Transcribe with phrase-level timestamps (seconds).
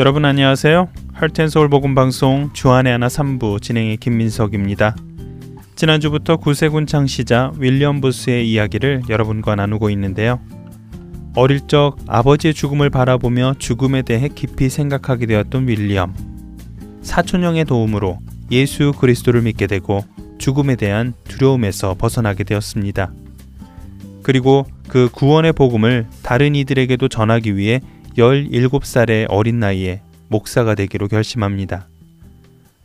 [0.00, 0.88] 여러분 안녕하세요.
[1.12, 4.96] 할텐서울 복음 방송 주안의 하나 3부 진행의 김민석입니다.
[5.76, 10.40] 지난주부터 구세군 창시자 윌리엄 부스의 이야기를 여러분과 나누고 있는데요.
[11.36, 16.14] 어릴 적 아버지의 죽음을 바라보며 죽음에 대해 깊이 생각하게 되었던 윌리엄.
[17.02, 18.20] 사촌형의 도움으로
[18.50, 20.02] 예수 그리스도를 믿게 되고
[20.38, 23.12] 죽음에 대한 두려움에서 벗어나게 되었습니다.
[24.22, 27.82] 그리고 그 구원의 복음을 다른 이들에게도 전하기 위해
[28.16, 31.88] 17살의 어린 나이에 목사가 되기로 결심합니다.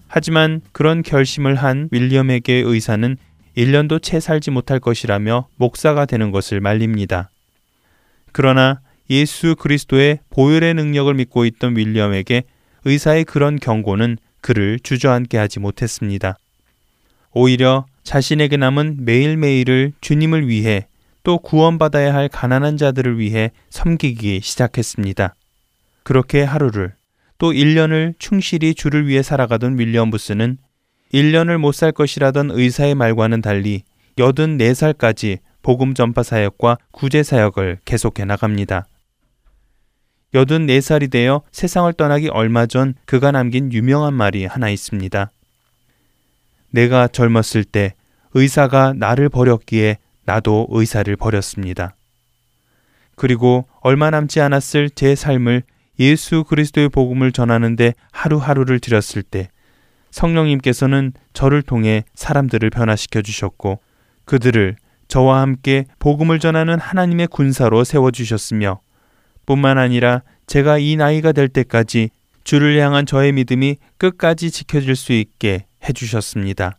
[0.07, 3.17] 하지만 그런 결심을 한 윌리엄에게 의사는
[3.57, 7.29] 1년도 채 살지 못할 것이라며 목사가 되는 것을 말립니다.
[8.31, 12.43] 그러나 예수 그리스도의 보혈의 능력을 믿고 있던 윌리엄에게
[12.85, 16.37] 의사의 그런 경고는 그를 주저앉게 하지 못했습니다.
[17.31, 20.87] 오히려 자신에게 남은 매일매일을 주님을 위해
[21.25, 25.33] 또 구원받아야 할 가난한 자들을 위해 섬기기 시작했습니다.
[26.03, 26.93] 그렇게 하루를
[27.39, 30.59] 또 1년을 충실히 주를 위해 살아가던 윌리엄 부스는
[31.11, 33.81] 1년을 못 살 것이라던 의사의 말과는 달리
[34.17, 38.85] 84살까지 복음 전파 사역과 구제 사역을 계속해 나갑니다.
[40.31, 45.31] 84살이 되어 세상을 떠나기 얼마 전 그가 남긴 유명한 말이 하나 있습니다.
[46.69, 47.95] 내가 젊었을 때
[48.35, 51.95] 의사가 나를 버렸기에 나도 의사를 버렸습니다.
[53.15, 55.63] 그리고 얼마 남지 않았을 제 삶을
[55.99, 59.49] 예수 그리스도의 복음을 전하는데 하루하루를 들였을 때
[60.11, 63.79] 성령님께서는 저를 통해 사람들을 변화시켜 주셨고
[64.25, 64.75] 그들을
[65.07, 68.79] 저와 함께 복음을 전하는 하나님의 군사로 세워 주셨으며
[69.45, 72.09] 뿐만 아니라 제가 이 나이가 될 때까지
[72.43, 76.77] 주를 향한 저의 믿음이 끝까지 지켜질 수 있게 해 주셨습니다.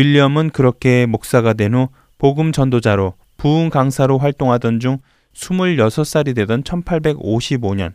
[0.00, 4.98] 윌리엄은 그렇게 목사가 된 후 복음 전도자로 부흥 강사로 활동하던 중
[5.34, 7.92] 26살이 되던 1855년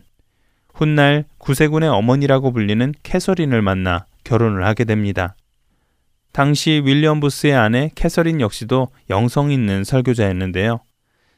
[0.72, 5.34] 훗날 구세군의 어머니라고 불리는 캐서린을 만나 결혼을 하게 됩니다.
[6.32, 10.78] 당시 윌리엄 부스의 아내 캐서린 역시도 영성 있는 설교자였는데요.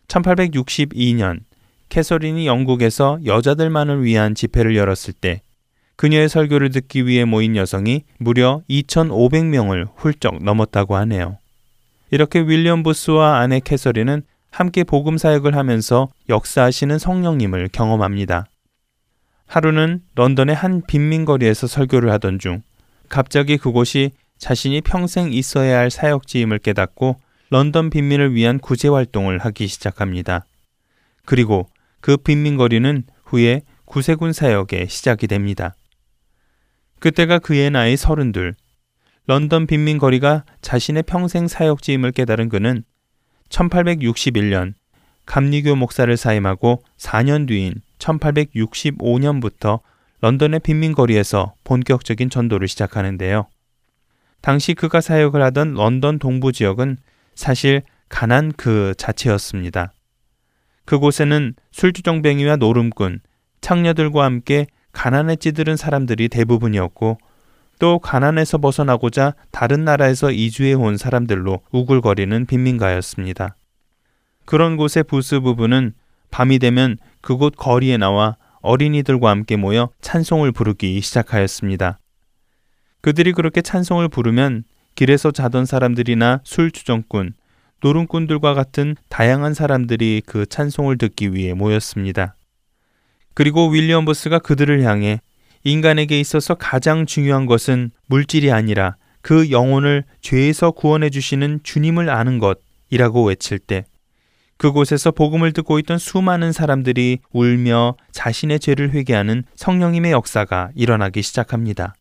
[0.08, 1.40] 1862년
[1.88, 5.40] 캐서린이 영국에서 여자들만을 위한 집회를 열었을 때
[5.98, 11.38] 그녀의 설교를 듣기 위해 모인 여성이 무려 2,500명을 훌쩍 넘었다고 하네요.
[12.12, 14.22] 이렇게 윌리엄 부스와 아내 캐서린은
[14.52, 18.46] 함께 복음 사역을 하면서 역사하시는 성령님을 경험합니다.
[19.48, 22.62] 하루는 런던의 한 빈민거리에서 설교를 하던 중
[23.08, 27.16] 갑자기 그곳이 자신이 평생 있어야 할 사역지임을 깨닫고
[27.50, 30.44] 런던 빈민을 위한 구제 활동을 하기 시작합니다.
[31.24, 31.68] 그리고
[32.00, 35.74] 그 빈민거리는 후에 구세군 사역의 시작이 됩니다.
[37.00, 38.54] 그때가 그의 나이 서른둘.
[39.26, 42.82] 런던 빈민 거리가 자신의 평생 사역지임을 깨달은 그는
[43.50, 44.74] 1861년
[45.26, 49.80] 감리교 목사를 사임하고 4년 뒤인 1865년부터
[50.20, 53.46] 런던의 빈민 거리에서 본격적인 전도를 시작하는데요.
[54.40, 56.96] 당시 그가 사역을 하던 런던 동부 지역은
[57.34, 59.92] 사실 가난 그 자체였습니다.
[60.86, 63.20] 그곳에는 술주정뱅이와 노름꾼,
[63.60, 67.18] 창녀들과 함께 가난에 찌들은 사람들이 대부분이었고
[67.78, 73.56] 또 가난에서 벗어나고자 다른 나라에서 이주해 온 사람들로 우글거리는 빈민가였습니다.
[74.44, 75.92] 그런 곳의 부스 부부는
[76.30, 81.98] 밤이 되면 그곳 거리에 나와 어린이들과 함께 모여 찬송을 부르기 시작하였습니다.
[83.00, 84.64] 그들이 그렇게 찬송을 부르면
[84.96, 87.34] 길에서 자던 사람들이나 술주정꾼,
[87.80, 92.34] 노름꾼들과 같은 다양한 사람들이 그 찬송을 듣기 위해 모였습니다.
[93.38, 95.20] 그리고 윌리엄 버스가 그들을 향해
[95.62, 103.22] 인간에게 있어서 가장 중요한 것은 물질이 아니라 그 영혼을 죄에서 구원해 주시는 주님을 아는 것이라고
[103.22, 103.84] 외칠 때
[104.56, 111.94] 그곳에서 복음을 듣고 있던 수많은 사람들이 울며 자신의 죄를 회개하는 성령님의 역사가 일어나기 시작합니다.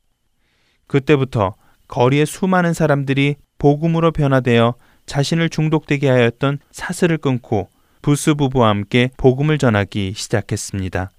[0.87, 1.53] 그때부터
[1.87, 4.73] 거리의 수많은 사람들이 복음으로 변화되어
[5.05, 7.69] 자신을 중독되게 하였던 사슬을 끊고
[8.01, 11.11] 부스 부부와 함께 복음을 전하기 시작했습니다.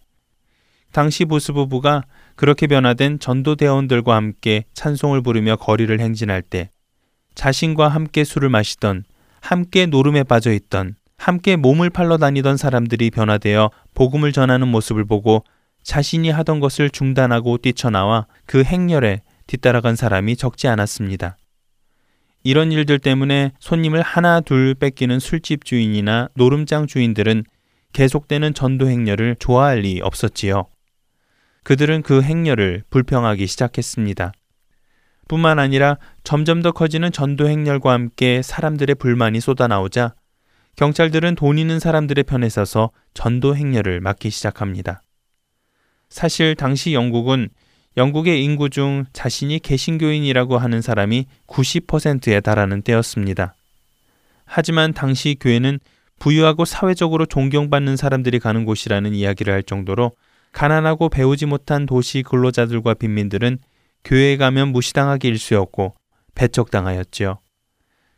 [0.93, 2.05] 당시 부스 부부가
[2.35, 6.70] 그렇게 변화된 전도대원들과 함께 찬송을 부르며 거리를 행진할 때
[7.35, 9.05] 자신과 함께 술을 마시던
[9.40, 15.44] 함께 노름에 빠져 있던 함께 몸을 팔러 다니던 사람들이 변화되어 복음을 전하는 모습을 보고
[15.82, 21.37] 자신이 하던 것을 중단하고 뛰쳐나와 그 행렬에 뒤따라간 사람이 적지 않았습니다.
[22.44, 27.44] 이런 일들 때문에 손님을 하나 둘 뺏기는 술집 주인이나 노름장 주인들은
[27.93, 30.67] 계속되는 전도 행렬을 좋아할 리 없었지요.
[31.69, 34.32] 그들은 그 행렬을 불평하기 시작했습니다.
[35.29, 40.15] 뿐만 아니라 점점 더 커지는 전도 행렬과 함께 사람들의 불만이 쏟아나오자
[40.77, 45.03] 경찰들은 돈 있는 사람들의 편에 서서 전도 행렬을 막기 시작합니다.
[46.08, 47.51] 사실 당시 영국은
[47.98, 53.55] 영국의 인구 중 자신이 개신교인이라고 하는 사람이 90%에 달하는 때였습니다.
[54.46, 55.81] 하지만 당시 교회는
[56.19, 60.13] 부유하고 사회적으로 존경받는 사람들이 가는 곳이라는 이야기를 할 정도로
[60.52, 63.58] 가난하고 배우지 못한 도시 근로자들과 빈민들은
[64.05, 65.94] 교회에 가면 무시당하기 일쑤였고
[66.34, 67.38] 배척당하였지요.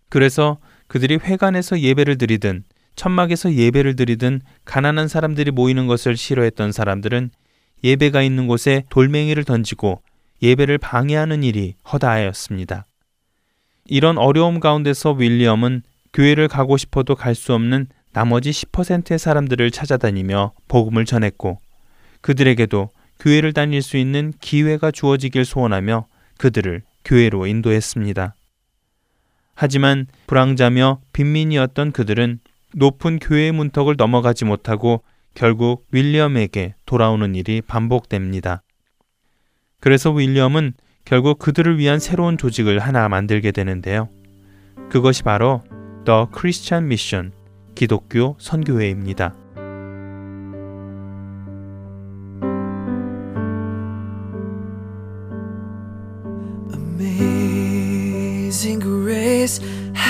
[0.08, 2.64] 그래서 그들이 회관에서 예배를 드리든
[2.96, 7.30] 천막에서 예배를 드리든 가난한 사람들이 모이는 것을 싫어했던 사람들은
[7.82, 10.02] 예배가 있는 곳에 돌멩이를 던지고
[10.42, 12.86] 예배를 방해하는 일이 허다하였습니다.
[13.86, 15.82] 이런 어려움 가운데서 윌리엄은
[16.12, 21.58] 교회를 가고 싶어도 갈 수 없는 나머지 10%의 사람들을 찾아다니며 복음을 전했고
[22.20, 26.06] 그들에게도 교회를 다닐 수 있는 기회가 주어지길 소원하며
[26.38, 28.34] 그들을 교회로 인도했습니다.
[29.54, 32.40] 하지만 불황자며 빈민이었던 그들은
[32.74, 35.02] 높은 교회의 문턱을 넘어가지 못하고
[35.34, 38.62] 결국 윌리엄에게 돌아오는 일이 반복됩니다.
[39.80, 40.72] 그래서 윌리엄은
[41.04, 44.08] 결국 그들을 위한 새로운 조직을 하나 만들게 되는데요.
[44.90, 45.62] 그것이 바로
[46.04, 47.32] The Christian Mission,
[47.74, 49.39] 기독교 선교회입니다.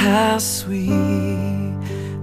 [0.00, 1.76] How sweet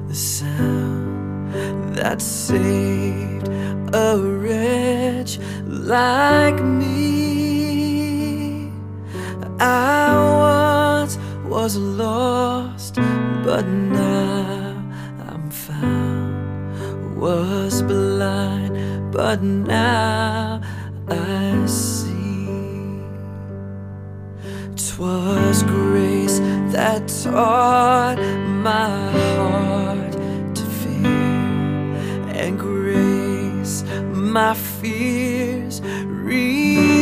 [0.07, 1.53] the sound
[1.95, 3.47] that saved
[3.93, 8.71] a wretch like me.
[9.59, 10.15] I
[11.05, 12.95] once was lost,
[13.45, 14.83] but now
[15.29, 17.15] I'm found.
[17.15, 20.61] Was blind, but now
[21.07, 22.06] I see.
[24.97, 26.39] Twas grace
[26.73, 30.13] that taught my heart
[30.55, 31.07] to fear
[32.33, 36.97] and grace my fears relieved.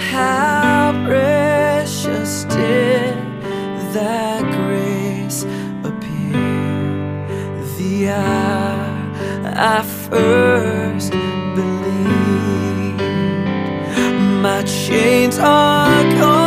[0.00, 3.14] How precious did
[3.92, 5.44] that grace
[5.84, 6.40] appear
[7.76, 10.53] the hour I first
[15.14, 16.43] chains are gone.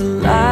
[0.00, 0.45] a lie.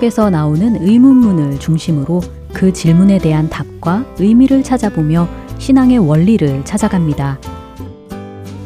[0.00, 2.20] 속에서 나오는 의문문을 중심으로
[2.54, 5.28] 그 질문에 대한 답과 의미를 찾아보며
[5.58, 7.38] 신앙의 원리를 찾아갑니다.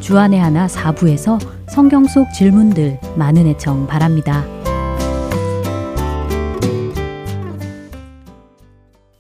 [0.01, 1.39] 주안의 하나 4부에서
[1.69, 4.45] 성경 속 질문들 많은 애청 바랍니다.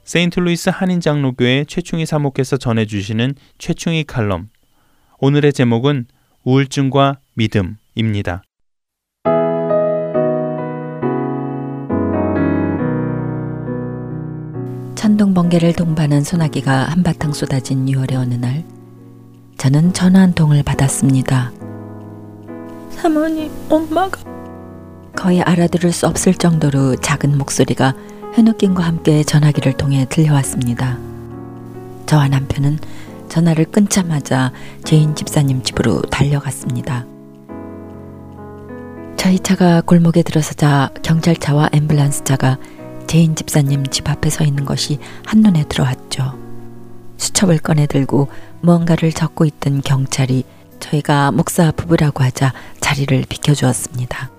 [0.04, 4.50] 세인트루이스 한인장로교회 최충희 사모께서 전해주시는 최충희 칼럼.
[5.18, 6.06] 오늘의 제목은
[6.44, 8.44] 우울증과 믿음입니다.
[15.14, 18.64] 천둥 번개를 동반한 소나기가 한바탕 쏟아진 6월의 어느 날
[19.58, 21.52] 저는 전화 한 통을 받았습니다.
[22.90, 24.18] 사모님, 엄마가
[25.14, 27.94] 거의 알아들을 수 없을 정도로 작은 목소리가
[28.34, 30.98] 흐느낌과 함께 전화기를 통해 들려왔습니다.
[32.06, 32.80] 저와 남편은
[33.28, 34.50] 전화를 끊자마자
[34.82, 37.06] 제인 집사님 집으로 달려갔습니다.
[39.16, 42.58] 저희 차가 골목에 들어서자 경찰차와 앰뷸런스 차가
[43.06, 46.38] 제인 집사님 집 앞에 서 있는 것이 한눈에 들어왔죠.
[47.16, 48.28] 수첩을 꺼내 들고
[48.60, 50.44] 무언가를 적고 있던 경찰이
[50.80, 54.30] 저희가 목사 부부라고 하자 자리를 비켜주었습니다.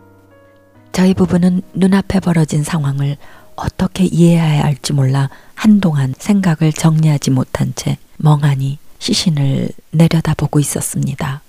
[0.92, 3.18] 저희 부부는 눈앞에 벌어진 상황을
[3.56, 11.42] 어떻게 이해해야 할지 몰라 한동안 생각을 정리하지 못한 채 멍하니 시신을 내려다보고 있었습니다.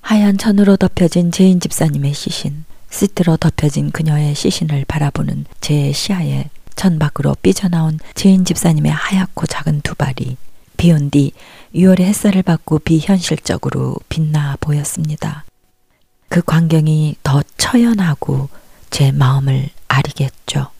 [0.00, 7.34] 하얀 천으로 덮여진 제인 집사님의 시신, 시트로 덮여진 그녀의 시신을 바라보는 제 시야에 천 밖으로
[7.42, 10.36] 삐져나온 제인 집사님의 하얗고 작은 두 발이
[10.76, 11.32] 비온 뒤
[11.74, 15.44] 6월의 햇살을 받고 비현실적으로 빛나 보였습니다.
[16.28, 18.48] 그 광경이 더 처연하고
[18.90, 20.70] 제 마음을 아리게 했죠.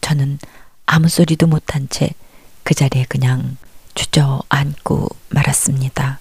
[0.00, 0.38] 저는
[0.86, 2.10] 아무 소리도 못한 채
[2.70, 3.56] 그 자리에 그냥
[3.94, 6.20] 주저앉고 말았습니다.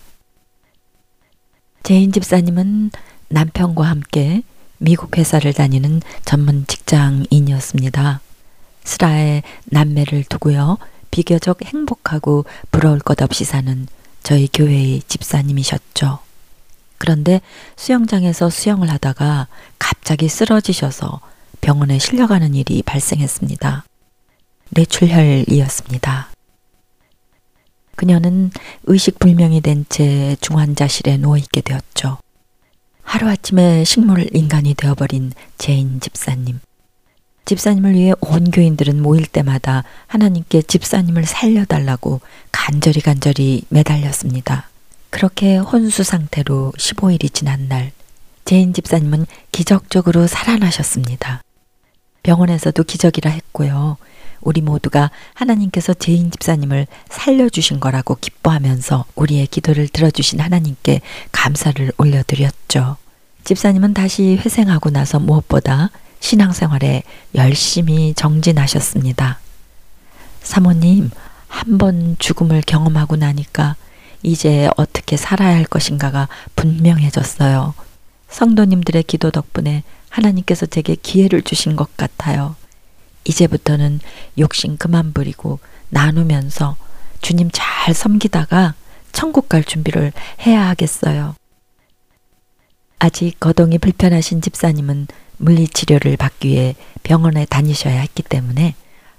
[1.84, 2.90] 제인 집사님은
[3.30, 4.42] 남편과 함께
[4.80, 8.22] 미국 회사를 다니는 전문 직장인이었습니다.
[8.84, 10.78] 스라에 남매를 두고요.
[11.12, 13.88] 비교적 행복하고 부러울 것 없이 사는
[14.24, 16.20] 저희 교회의 집사님이셨죠.
[16.98, 17.42] 그런데
[17.76, 21.20] 수영장에서 수영을 하다가 갑자기 쓰러지셔서
[21.62, 23.86] 병원에 실려가는 일이 발생했습니다.
[24.72, 26.30] 뇌출혈이었습니다.
[27.96, 28.52] 그녀는
[28.84, 32.18] 의식불명이 된 채 중환자실에 누워있게 되었죠.
[33.10, 36.60] 하루아침에 식물 인간이 되어버린 제인 집사님.
[37.46, 44.70] 집사님을 위해 온 교인들은 모일 때마다 하나님께 집사님을 살려달라고 간절히 간절히 매달렸습니다.
[45.10, 47.92] 그렇게 혼수 상태로 15일이 지난 날,
[48.46, 51.42] 제인 집사님은 기적적으로 살아나셨습니다.
[52.22, 53.98] 병원에서도 기적이라 했고요.
[54.42, 62.98] 우리 모두가 하나님께서 제인 집사님을 살려주신 거라고 기뻐하면서 우리의 기도를 들어주신 하나님께 감사를 올려드렸죠.
[63.44, 67.04] 집사님은 다시 회생하고 나서 무엇보다 신앙생활에
[67.36, 69.40] 열심히 정진하셨습니다.
[70.42, 71.12] 사모님,
[71.48, 73.76] 한 번 죽음을 경험하고 나니까
[74.22, 77.74] 이제 어떻게 살아야 할 것인가가 분명해졌어요.
[78.30, 82.56] 성도님들의 기도 덕분에 하나님께서 제게 기회를 주신 것 같아요.
[83.26, 84.00] 이제부터는
[84.38, 86.76] 욕심 그만 부리고 나누면서
[87.22, 88.74] 주님 잘 섬기다가
[89.12, 90.14] 천국 갈 준비를
[90.46, 91.36] 해야 하겠어요.
[93.00, 98.76] 아직 거동이 불편하신 집사님은 물리치료를 받기 위해 병원에 다니셔야 했기 때문에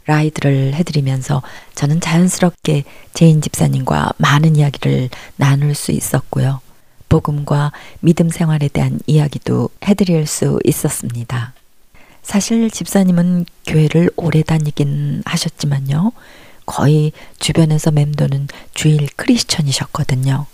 [0.07, 1.43] ride를 해드리면서
[1.75, 2.85] 저는 자연스럽게
[3.15, 6.61] 제인 집사님과 많은 이야기를 나눌 수 있었고요.
[7.09, 11.55] 복음과 믿음 생활에 대한 이야기도 해드릴 수 있었습니다.
[12.23, 16.13] 사실 집사님은 교회를 오래 다니긴 하셨지만요.
[16.67, 20.47] 거의 주변에서 맴도는 주일 크리스천이셨거든요.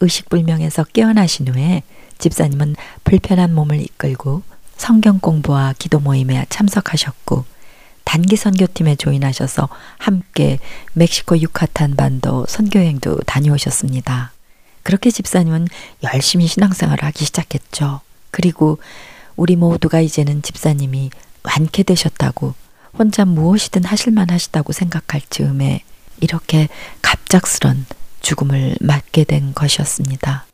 [0.00, 1.82] 의식불명에서 깨어나신 후에
[2.18, 4.42] 집사님은 불편한 몸을 이끌고
[4.76, 7.44] 성경 공부와 기도 모임에 참석하셨고
[8.04, 10.58] 단기 선교팀에 조인하셔서 함께
[10.92, 14.32] 멕시코 유카탄 반도 선교행도 다녀오셨습니다.
[14.82, 15.68] 그렇게 집사님은
[16.02, 18.00] 열심히 신앙생활을 하기 시작했죠.
[18.30, 18.78] 그리고
[19.36, 21.10] 우리 모두가 이제는 집사님이
[21.42, 22.54] 완쾌되셨다고
[22.98, 25.82] 혼자 무엇이든 하실만 하시다고 생각할 즈음에
[26.20, 26.68] 이렇게
[27.02, 27.86] 갑작스런
[28.20, 30.46] 죽음을 맞게 된 것이었습니다.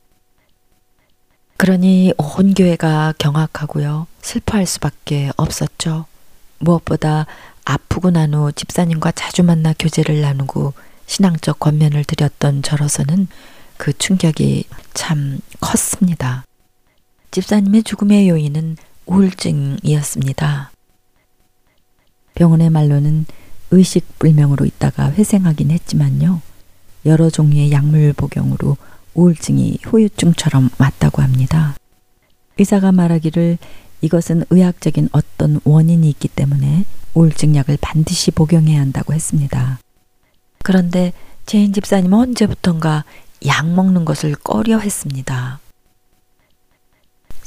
[1.57, 4.07] 그러니 온 교회가 경악하고요.
[4.23, 6.07] 슬퍼할 수밖에 없었죠.
[6.59, 7.27] 무엇보다
[7.65, 10.73] 아프고 난 후 집사님과 자주 만나 교제를 나누고
[11.07, 13.29] 신앙적 권면을 드렸던 저로서는
[13.77, 14.65] 그 충격이
[14.95, 16.45] 참 컸습니다.
[17.31, 20.73] 집사님의 죽음의 요인은 우울증이었습니다.
[22.35, 23.27] 병원의 말로는
[23.71, 26.41] 의식불명으로 있다가 회생하긴 했지만요.
[27.07, 28.77] 여러 종류의 약물 복용으로
[29.15, 31.77] 우울증이 후유증처럼 왔다고 합니다.
[32.59, 33.59] 의사가 말하기를
[34.01, 39.79] 이것은 의학적인 어떤 원인이 있기 때문에 우울증 약을 반드시 복용해야 한다고 했습니다.
[40.63, 41.13] 그런데
[41.47, 43.05] 제인 집사님은 언제부턴가
[43.47, 45.61] 약 먹는 것을 꺼려 했습니다.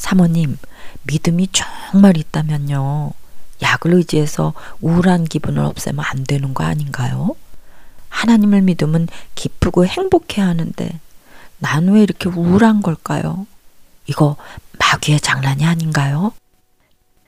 [0.04, 0.58] 사모님,
[1.04, 3.14] 믿음이 정말 있다면요.
[3.62, 7.38] 약을 의지해서 우울한 기분을 없애면 안 되는 거 아닌가요?
[8.10, 11.00] 하나님을 믿으면 기쁘고 행복해야 하는데
[11.60, 13.48] 난 왜 이렇게 우울한 걸까요?
[14.06, 14.36] 이거
[14.78, 16.34] 마귀의 장난이 아닌가요?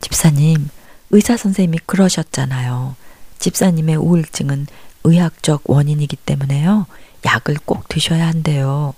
[0.01, 0.69] 집사님,
[1.11, 2.97] 의사 선생님이 그러셨잖아요.
[3.39, 4.67] 집사님의 우울증은
[5.05, 6.87] 의학적 원인이기 때문에요.
[7.25, 8.93] 약을 꼭 드셔야 한대요.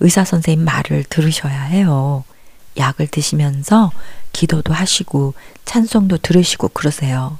[0.00, 2.24] 의사 선생님 말을 들으셔야 해요.
[2.76, 3.92] 약을 드시면서
[4.32, 7.38] 기도도 하시고 찬송도 들으시고 그러세요.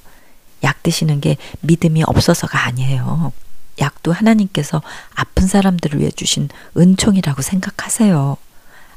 [0.62, 3.32] 약 드시는 게 믿음이 없어서가 아니에요.
[3.80, 4.82] 약도 하나님께서
[5.14, 8.36] 아픈 사람들을 위해 주신 은총이라고 생각하세요.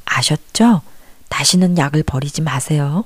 [0.04, 0.82] 아셨죠?
[1.28, 3.04] 다시는 약을 버리지 마세요.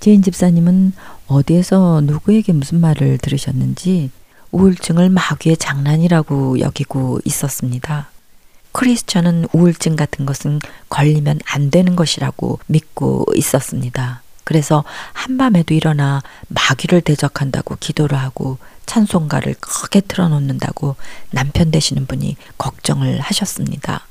[0.00, 0.94] 지인 집사님은
[1.26, 4.10] 어디에서 누구에게 무슨 말을 들으셨는지
[4.50, 8.10] 우울증을 마귀의 장난이라고 여기고 있었습니다.
[8.72, 14.22] 크리스천은 우울증 같은 것은 걸리면 안 되는 것이라고 믿고 있었습니다.
[14.44, 20.96] 그래서 한밤에도 일어나 마귀를 대적한다고 기도를 하고 찬송가를 크게 틀어놓는다고
[21.30, 24.06] 남편 되시는 분이 걱정을 하셨습니다.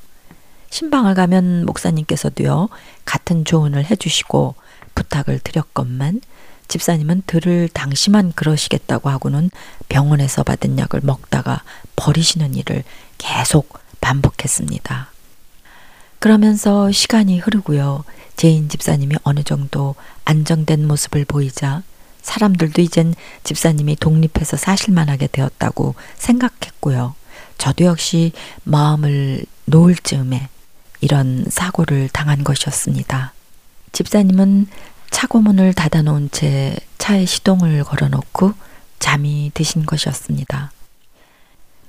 [0.70, 2.68] 신방을 가면 목사님께서도요,
[3.04, 4.54] 같은 조언을 해주시고
[4.94, 6.22] 부탁을 드렸건만
[6.68, 9.50] 집사님은 들을 당시만 그러시겠다고 하고는
[9.88, 11.62] 병원에서 받은 약을 먹다가
[11.96, 12.84] 버리시는 일을
[13.18, 15.10] 계속 반복했습니다.
[16.18, 18.04] 그러면서 시간이 흐르고요.
[18.36, 21.82] 제인 집사님이 어느 정도 안정된 모습을 보이자
[22.22, 27.14] 사람들도 이젠 집사님이 독립해서 사실만하게 되었다고 생각했고요.
[27.58, 28.32] 저도 역시
[28.64, 30.48] 마음을 놓을 즈음에
[31.00, 33.32] 이런 사고를 당한 것이었습니다.
[33.92, 34.66] 집사님은
[35.10, 38.52] 차고문을 닫아놓은 채 차에 시동을 걸어놓고
[38.98, 40.72] 잠이 드신 것이었습니다.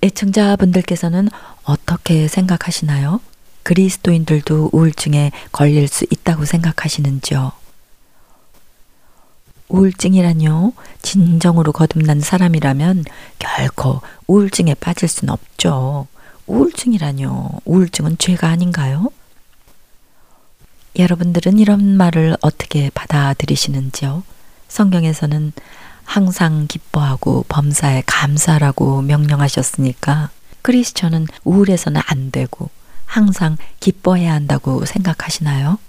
[0.02, 1.30] 애청자분들께서는
[1.64, 3.22] 어떻게 생각하시나요?
[3.64, 7.52] 그리스도인들도 우울증에 걸릴 수 있다고 생각하시는지요?
[9.70, 13.06] 우울증이란요, 진정으로 거듭난 사람이라면
[13.40, 16.08] 결코 우울증에 빠질 순 없죠.
[16.48, 19.10] 우울증이라뇨, 우울증은 죄가 아닌가요?
[20.98, 24.24] 여러분들은 이런 말을 어떻게 받아들이시는지요?
[24.68, 25.54] 성경에서는
[26.12, 30.30] 항상 기뻐하고 범사에 감사라고 명령하셨으니까
[30.62, 32.70] 크리스천은 우울해서는 안 되고
[33.06, 35.80] 항상 기뻐해야 한다고 생각하시나요?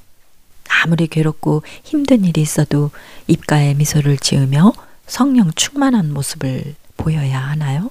[0.68, 2.92] 아무리 괴롭고 힘든 일이 있어도
[3.26, 4.72] 입가에 미소를 지으며
[5.08, 7.90] 성령 충만한 모습을 보여야 하나요?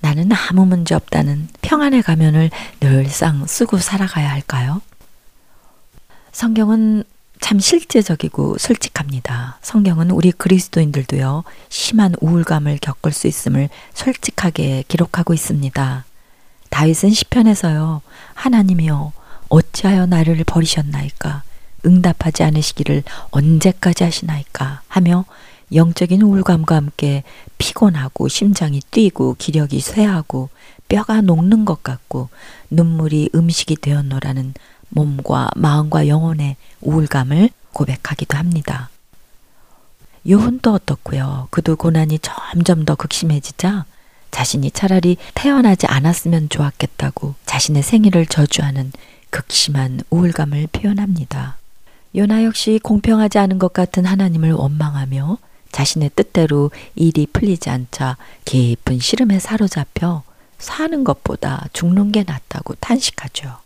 [0.00, 4.82] 나는 아무 문제 없다는 평안의 가면을 늘상 쓰고 살아가야 할까요?
[6.32, 7.04] 성경은
[7.40, 9.58] 참 실제적이고 솔직합니다.
[9.62, 16.04] 성경은 우리 그리스도인들도요, 심한 우울감을 겪을 수 있음을 솔직하게 기록하고 있습니다.
[16.70, 18.02] 다윗은 시편에서요,
[18.34, 19.12] 하나님이여,
[19.48, 21.42] 어찌하여 나를 버리셨나이까?
[21.84, 24.80] 응답하지 않으시기를 언제까지 하시나이까?
[24.88, 25.24] 하며
[25.72, 27.22] 영적인 우울감과 함께
[27.58, 30.48] 피곤하고 심장이 뛰고 기력이 쇠하고
[30.88, 32.28] 뼈가 녹는 것 같고
[32.70, 34.54] 눈물이 음식이 되었노라는
[34.88, 38.90] 몸과 마음과 영혼의 우울감을 고백하기도 합니다.
[40.28, 41.48] 요훈도 어떻고요.
[41.50, 43.84] 그도 고난이 점점 더 극심해지자
[44.30, 48.92] 자신이 차라리 태어나지 않았으면 좋았겠다고 자신의 생일을 저주하는
[49.30, 51.56] 극심한 우울감을 표현합니다.
[52.16, 55.38] 요나 역시 공평하지 않은 것 같은 하나님을 원망하며
[55.72, 60.22] 자신의 뜻대로 일이 풀리지 않자 깊은 시름에 사로잡혀
[60.58, 63.65] 사는 것보다 죽는 게 낫다고 탄식하죠.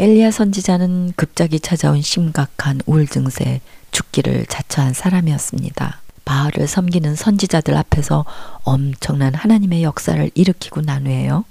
[0.00, 3.60] 엘리야 선지자는 급작이 찾아온 심각한 우울증세
[3.90, 6.00] 죽기를 자처한 사람이었습니다.
[6.24, 8.24] 바알을 섬기는 선지자들 앞에서
[8.62, 11.44] 엄청난 하나님의 역사를 일으키고 난 후에요.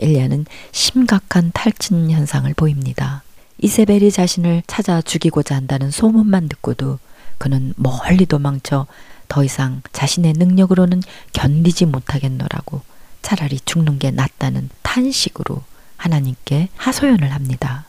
[0.00, 3.22] 엘리야는 심각한 탈진 현상을 보입니다.
[3.56, 6.98] 이세벨이 자신을 찾아 죽이고자 한다는 소문만 듣고도
[7.38, 8.86] 그는 멀리 도망쳐
[9.28, 12.82] 더 이상 자신의 능력으로는 견디지 못하겠노라고
[13.22, 15.62] 차라리 죽는 게 낫다는 탄식으로
[15.98, 17.84] 하나님께 하소연을 합니다.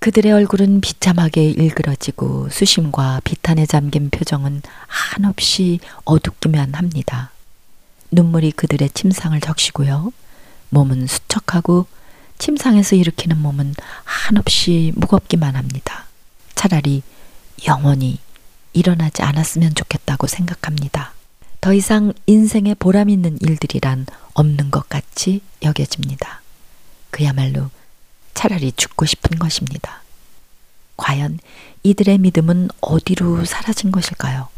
[0.00, 7.30] 그들의 얼굴은 비참하게 일그러지고 수심과 비탄에 잠긴 표정은 한없이 어둡기만 합니다.
[8.10, 10.12] 눈물이 그들의 침상을 적시고요.
[10.70, 11.86] 몸은 수척하고
[12.38, 16.06] 침상에서 일으키는 몸은 한없이 무겁기만 합니다.
[16.54, 17.02] 차라리
[17.66, 18.18] 영원히
[18.72, 21.12] 일어나지 않았으면 좋겠다고 생각합니다.
[21.60, 26.39] 더 이상 인생에 보람 있는 일들이란 없는 것 같이 여겨집니다.
[27.10, 27.70] 그야말로
[28.34, 30.02] 차라리 죽고 싶은 것입니다.
[30.96, 31.38] 과연
[31.82, 34.48] 이들의 믿음은 어디로 사라진 것일까요?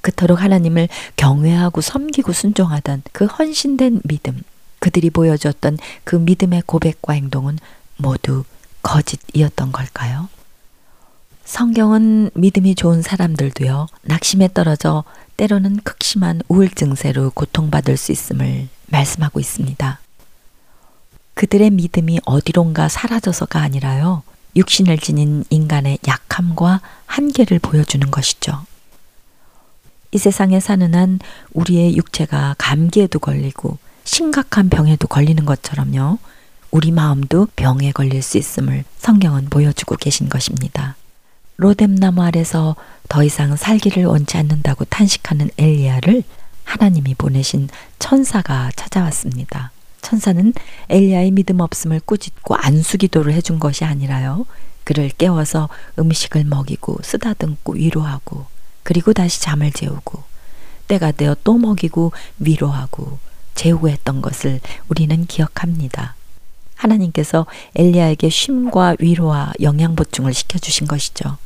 [0.00, 4.42] 그토록 하나님을 경외하고 섬기고 순종하던 그 헌신된 믿음,
[4.78, 7.58] 그들이 보여줬던 그 믿음의 고백과 행동은
[7.98, 8.44] 모두
[8.82, 10.28] 거짓이었던 걸까요?
[11.44, 15.04] 성경은 믿음이 좋은 사람들도요, 낙심에 떨어져
[15.36, 20.00] 때로는 극심한 우울 증세로 고통받을 수 있음을 말씀하고 있습니다.
[21.40, 24.22] 그들의 믿음이 어디론가 사라져서가 아니라요,
[24.56, 28.66] 육신을 지닌 인간의 약함과 한계를 보여주는 것이죠.
[30.12, 31.18] 이 세상에 사는 한
[31.54, 36.18] 우리의 육체가 감기에도 걸리고 심각한 병에도 걸리는 것처럼요.
[36.70, 40.94] 우리 마음도 병에 걸릴 수 있음을 성경은 보여주고 계신 것입니다.
[41.56, 42.76] 로뎀나무 아래서
[43.08, 46.22] 더 이상 살기를 원치 않는다고 탄식하는 엘리야를
[46.64, 49.72] 하나님이 보내신 천사가 찾아왔습니다.
[50.00, 50.52] 천사는
[50.88, 54.46] 엘리야의 믿음 없음을 꾸짖고 안수기도를 해준 것이 아니라요.
[54.84, 58.46] 그를 깨워서 음식을 먹이고 쓰다듬고 위로하고
[58.82, 60.22] 그리고 다시 잠을 재우고
[60.88, 63.18] 때가 되어 또 먹이고 위로하고
[63.54, 66.14] 재우고 했던 것을 우리는 기억합니다.
[66.74, 71.36] 하나님께서 엘리야에게 쉼과 위로와 영양 보충을 시켜 주신 것이죠.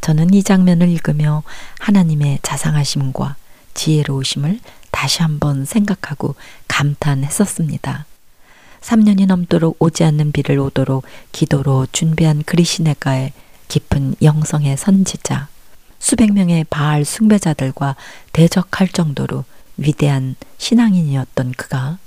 [0.00, 1.42] 저는 이 장면을 읽으며
[1.80, 3.36] 하나님의 자상하심과
[3.74, 4.60] 지혜로우심을
[4.92, 6.36] 다시 한번 생각하고
[6.68, 8.06] 감탄했었습니다.
[8.80, 13.32] 3년이 넘도록 오지 않는 비를 오도록 기도로 준비한 그리시네가의
[13.68, 15.48] 깊은 영성의 선지자,
[15.98, 17.96] 수백 명의 바알 숭배자들과
[18.32, 19.44] 대적할 정도로
[19.76, 21.98] 위대한 신앙인이었던 그가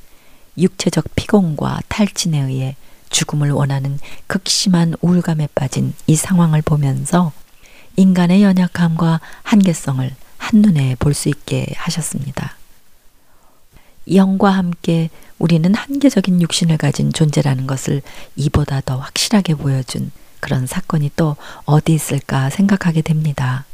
[0.58, 2.76] 육체적 피곤과 탈진에 의해
[3.10, 7.32] 죽음을 원하는 극심한 우울감에 빠진 이 상황을 보면서
[7.96, 12.56] 인간의 연약함과 한계성을 한눈에 볼 수 있게 하셨습니다.
[14.14, 18.02] 영과 함께 우리는 한계적인 육신을 가진 존재라는 것을
[18.36, 23.66] 이보다 더 확실하게 보여준 그런 사건이 또 어디 있을까 생각하게 됩니다.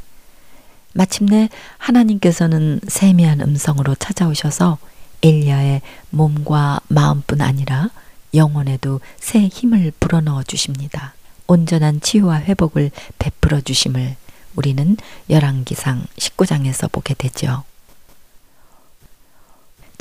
[0.94, 4.78] 마침내 하나님께서는 세미한 음성으로 찾아오셔서
[5.22, 7.90] 엘리야의 몸과 마음뿐 아니라
[8.34, 11.14] 영혼에도 새 힘을 불어넣어 주십니다.
[11.46, 14.16] 온전한 치유와 회복을 베풀어 주심을
[14.54, 14.96] 우리는
[15.28, 17.64] 열왕기상 19장에서 보게 되죠.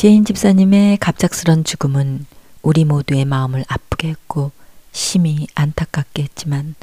[0.01, 2.25] 제인 집사님의 갑작스런 죽음은
[2.63, 4.51] 우리 모두의 마음을 아프게 했고
[4.91, 6.73] 심히 안타깝게 했지만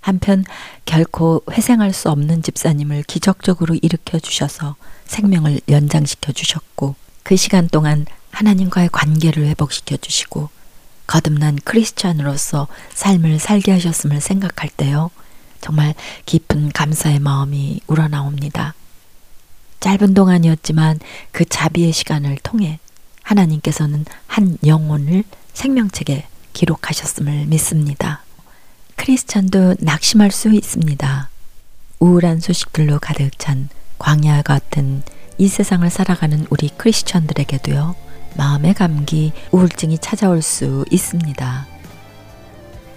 [0.00, 0.42] 한편
[0.86, 8.88] 결코 회생할 수 없는 집사님을 기적적으로 일으켜 주셔서 생명을 연장시켜 주셨고 그 시간 동안 하나님과의
[8.90, 10.48] 관계를 회복시켜 주시고
[11.06, 15.10] 거듭난 크리스찬으로서 삶을 살게 하셨음을 생각할 때요.
[15.60, 18.72] 정말 깊은 감사의 마음이 우러나옵니다.
[19.86, 20.98] 짧은 동안이었지만
[21.30, 22.80] 그 자비의 시간을 통해
[23.22, 25.22] 하나님께서는 한 영혼을
[25.54, 28.24] 생명책에 기록하셨음을 믿습니다.
[28.96, 31.30] 크리스찬도 낙심할 수 있습니다.
[32.00, 33.68] 우울한 소식들로 가득 찬
[33.98, 35.04] 광야 같은
[35.38, 37.94] 이 세상을 살아가는 우리 크리스천들에게도요,
[38.36, 41.66] 마음의 감기, 우울증이 찾아올 수 있습니다.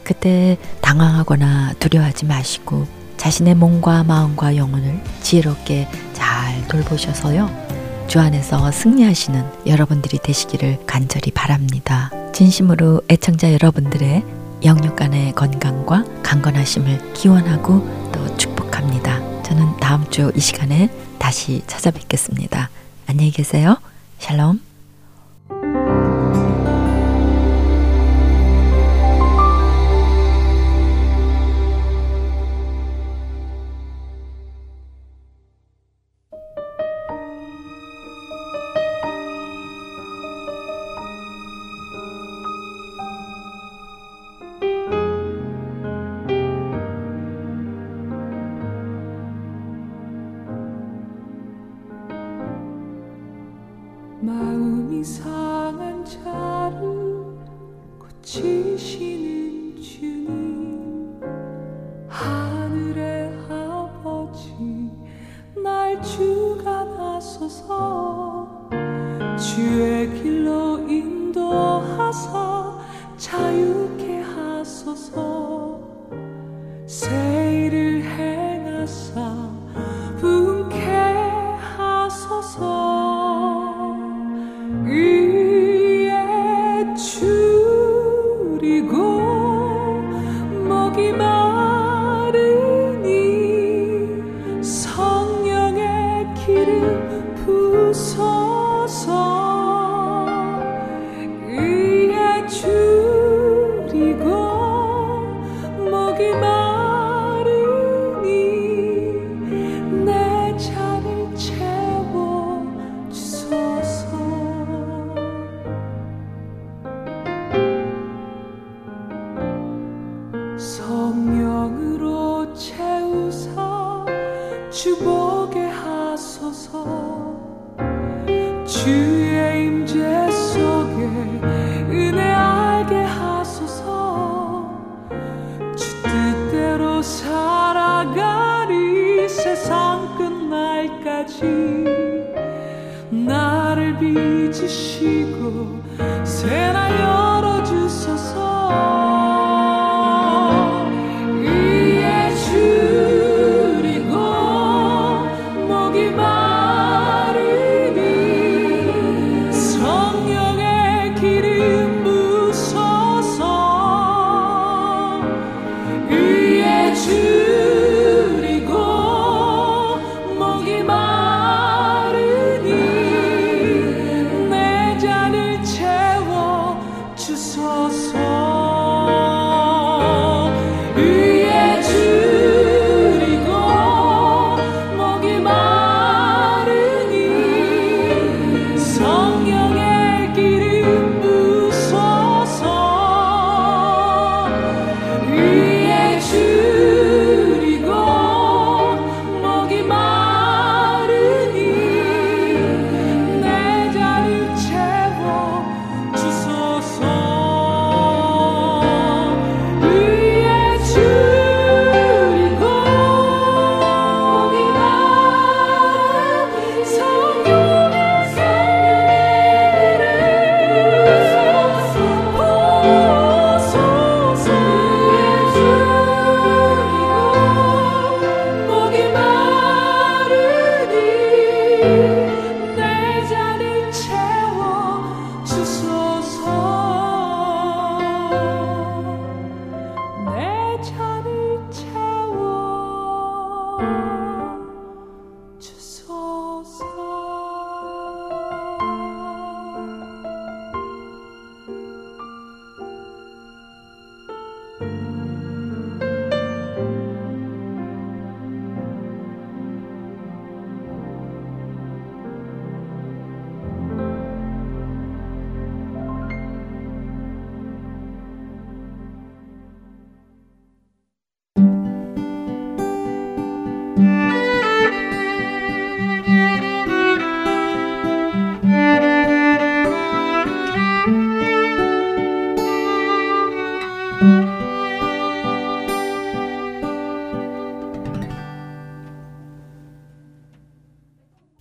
[0.03, 2.87] 그때 당황하거나 두려워하지 마시고
[3.19, 7.49] 자신의 몸과 마음과 영혼을 지혜롭게 잘 돌보셔서요.
[8.07, 12.09] 주 안에서 승리하시는 여러분들이 되시기를 간절히 바랍니다.
[12.33, 14.23] 진심으로 애청자 여러분들의
[14.63, 19.43] 영육간의 건강과 강건하심을 기원하고 또 축복합니다.
[19.43, 22.69] 저는 다음 주 이 시간에 다시 찾아뵙겠습니다.
[23.05, 23.77] 안녕히 계세요.
[24.19, 24.59] 샬롬.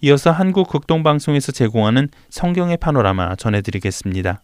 [0.09, 4.43] 이어서 한국 극동방송에서 제공하는 성경의 파노라마 전해드리겠습니다.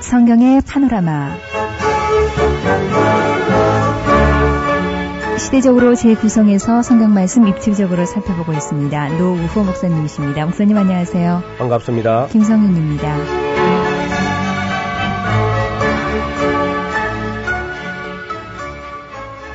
[0.00, 1.30] 성경의 파노라마
[5.46, 9.16] 시대적으로 재구성해서 성경 말씀 입체적으로 살펴보고 있습니다.
[9.16, 10.44] 노우호 목사님이십니다.
[10.44, 11.40] 목사님 안녕하세요.
[11.58, 12.26] 반갑습니다.
[12.32, 13.16] 김성윤입니다.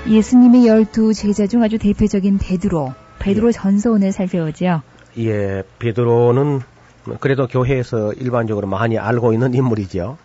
[0.08, 3.52] 예수님의 열두 제자 중 아주 대표적인 베드로, 베드로 예.
[3.52, 4.84] 전서 오늘 살펴보죠.
[5.18, 6.62] 예, 베드로는
[7.20, 10.18] 그래도 교회에서 일반적으로 많이 알고 있는 인물이죠.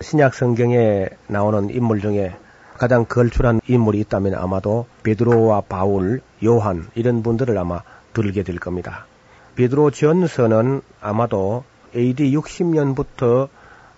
[0.00, 2.34] 신약 성경에 나오는 인물 중에
[2.76, 7.82] 가장 걸출한 인물이 있다면 아마도 베드로와 바울, 요한 이런 분들을 아마
[8.12, 9.06] 들게 될 겁니다.
[9.54, 13.48] 베드로 전서는 아마도 AD 60년부터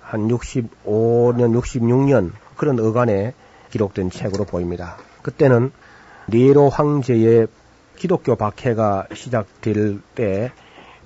[0.02, 3.34] 한 65년, 66년 그런 어간에
[3.70, 4.96] 기록된 책으로 보입니다.
[5.22, 5.72] 그때는
[6.26, 7.48] 네로 황제의
[7.96, 10.52] 기독교 박해가 시작될 때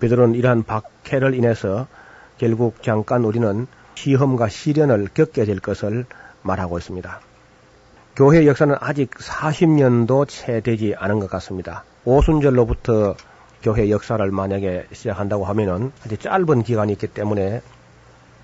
[0.00, 1.86] 베드로는 이러한 박해를 인해서
[2.38, 6.06] 결국 잠깐 우리는 시험과 시련을 겪게 될 것을
[6.42, 7.20] 말하고 있습니다.
[8.20, 11.84] 교회 역사는 아직 40년도 채 되지 않은 것 같습니다.
[12.04, 13.16] 오순절로부터
[13.62, 17.62] 교회 역사를 만약에 시작한다고 하면은 아주 짧은 기간이 있기 때문에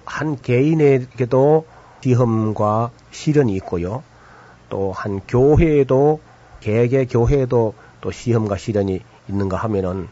[0.06, 1.66] 한 개인에게도
[2.02, 4.02] 시험과 시련이 있고요.
[4.70, 6.20] 또 한 교회에도
[6.60, 10.08] 개개 교회에도 또 시험과 시련이 있는가 하면은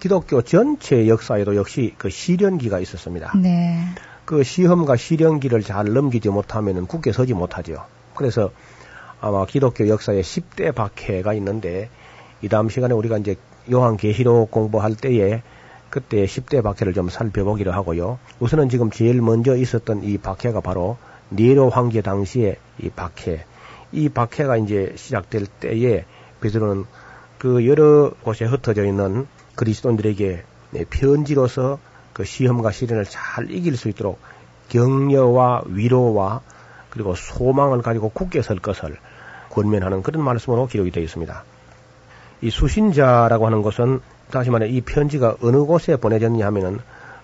[0.00, 3.32] 기독교 전체 역사에도 역시 그 시련기가 있었습니다.
[3.36, 3.84] 네.
[4.24, 7.84] 그 시험과 시련기를 잘 넘기지 못하면은 굳게 서지 못하죠.
[8.14, 8.50] 그래서
[9.22, 11.88] 아마 기독교 역사에 10대 박해가 있는데
[12.42, 13.36] 이 다음 시간에 우리가 이제
[13.72, 15.42] 요한 계시록 공부할 때에
[15.90, 18.18] 그때 10대 박해를 좀 살펴보기로 하고요.
[18.40, 20.96] 우선은 지금 제일 먼저 있었던 이 박해가 바로
[21.28, 23.44] 네로 황제 당시의 이 박해.
[23.92, 26.04] 이 박해가 이제 시작될 때에
[26.40, 26.84] 베드로는
[27.38, 31.78] 그 여러 곳에 흩어져 있는 그리스도인들에게 네, 편지로서
[32.12, 34.18] 그 시험과 시련을 잘 이길 수 있도록
[34.68, 36.40] 격려와 위로와
[36.90, 38.98] 그리고 소망을 가지고 굳게 설 것을
[39.52, 41.44] 권면하는 그런 말씀으로 기록이 되어 있습니다.
[42.40, 44.00] 이 수신자라고 하는 것은
[44.30, 46.80] 다시 말해 이 편지가 어느 곳에 보내졌냐 하면은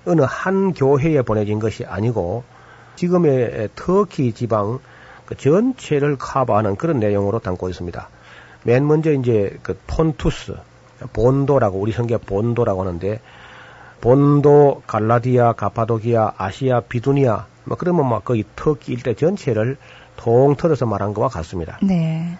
[0.06, 2.44] 어느 한 교회에 보내진 것이 아니고
[2.96, 4.78] 지금의 터키 지방
[5.26, 8.08] 그 전체를 커버하는 그런 내용으로 담고 있습니다.
[8.64, 10.56] 맨 먼저 이제 그 폰투스,
[11.12, 13.20] 본도라고 우리 성경 본도라고 하는데
[14.00, 19.76] 본도, 갈라디아, 가파도기아, 아시아, 비두니아 뭐 그러면 막 거의 터키 일대 전체를
[20.18, 21.78] 통틀어서 말한 것과 같습니다.
[21.82, 22.36] 네.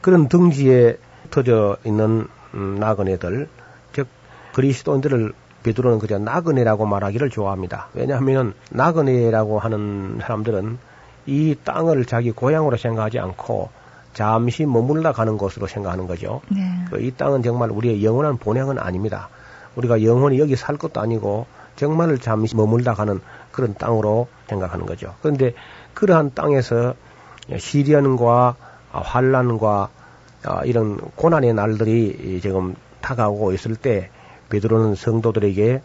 [0.00, 3.48] 그런 등지에 흩어져 있는 음, 나그네들,
[3.92, 4.08] 즉
[4.54, 5.32] 그리스도인들을
[5.62, 7.88] 베드로는 그저 나그네라고 말하기를 좋아합니다.
[7.94, 10.78] 왜냐하면 나그네라고 하는 사람들은
[11.26, 13.70] 이 땅을 자기 고향으로 생각하지 않고
[14.12, 16.40] 잠시 머물러 가는 곳으로 생각하는 거죠.
[16.50, 16.60] 네.
[16.90, 19.28] 그이 땅은 정말 우리의 영원한 본향은 아닙니다.
[19.76, 21.46] 우리가 영원히 여기 살 것도 아니고
[21.76, 25.14] 정말 잠시 머물다 가는 그런 땅으로 생각하는 거죠.
[25.22, 25.54] 그런데
[25.94, 26.94] 그러한 땅에서
[27.56, 28.56] 시련과
[28.90, 29.88] 환란과
[30.44, 34.10] 아, 이런 고난의 날들이 지금 다가오고 있을 때
[34.48, 35.80] 베드로는 성도들에게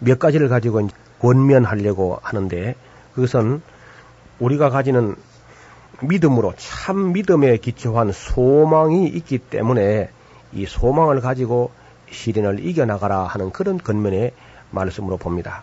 [0.00, 0.88] 몇 가지를 가지고
[1.20, 2.74] 권면하려고 하는데
[3.14, 3.62] 그것은
[4.40, 5.16] 우리가 가지는
[6.02, 10.10] 믿음으로 참 믿음에 기초한 소망이 있기 때문에
[10.52, 11.70] 이 소망을 가지고
[12.10, 14.32] 시련을 이겨나가라 하는 그런 근면의
[14.70, 15.62] 말씀으로 봅니다.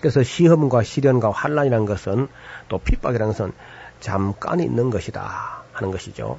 [0.00, 2.28] 그래서 시험과 시련과 환란이라는 것은
[2.68, 3.52] 또 핍박이라는 것은
[4.00, 6.38] 잠깐 있는 것이다 하는 것이죠.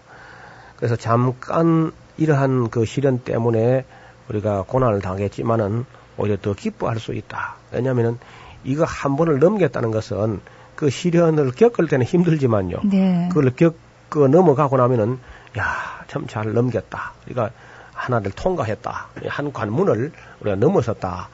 [0.78, 3.86] 그래서 잠깐 이러한 그 시련 때문에
[4.30, 5.86] 우리가 고난을 당했지만은
[6.18, 7.55] 오히려 더 기뻐할 수 있다.
[7.72, 8.18] 왜냐하면은
[8.64, 10.41] 이거 한 번을 넘겼다는 것은
[10.76, 12.78] 그 시련을 겪을 때는 힘들지만요.
[12.86, 13.30] 네.
[13.32, 15.20] 그걸 겪어 넘어가고 나면은
[15.57, 17.14] 야 참 잘 넘겼다.
[17.24, 17.55] 그러니까
[17.93, 19.07] 하나를 통과했다.
[19.28, 21.30] 한 관문을 우리가 넘어섰다.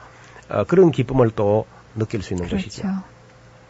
[0.50, 1.66] 어, 그런 기쁨을 또
[1.98, 2.82] 느낄 수 있는 것이죠.
[2.82, 3.02] 그렇죠.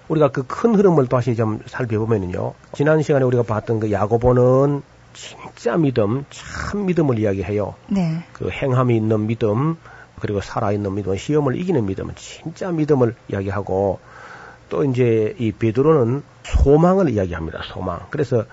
[0.09, 2.55] 우리가 그 큰 흐름을 다시 좀 살펴보면요.
[2.75, 7.75] 지난 시간에 우리가 봤던 그 야고보는 진짜 믿음, 참 믿음을 이야기해요.
[7.89, 8.23] 네.
[8.33, 9.77] 그 행함이 있는 믿음,
[10.21, 13.99] 그리고 살아있는 믿음, 시험을 이기는 믿음, 진짜 믿음을 이야기하고
[14.69, 17.63] 또 이제 이 베드로는 소망을 이야기합니다.
[17.73, 18.01] 소망.
[18.11, 18.45] 그래서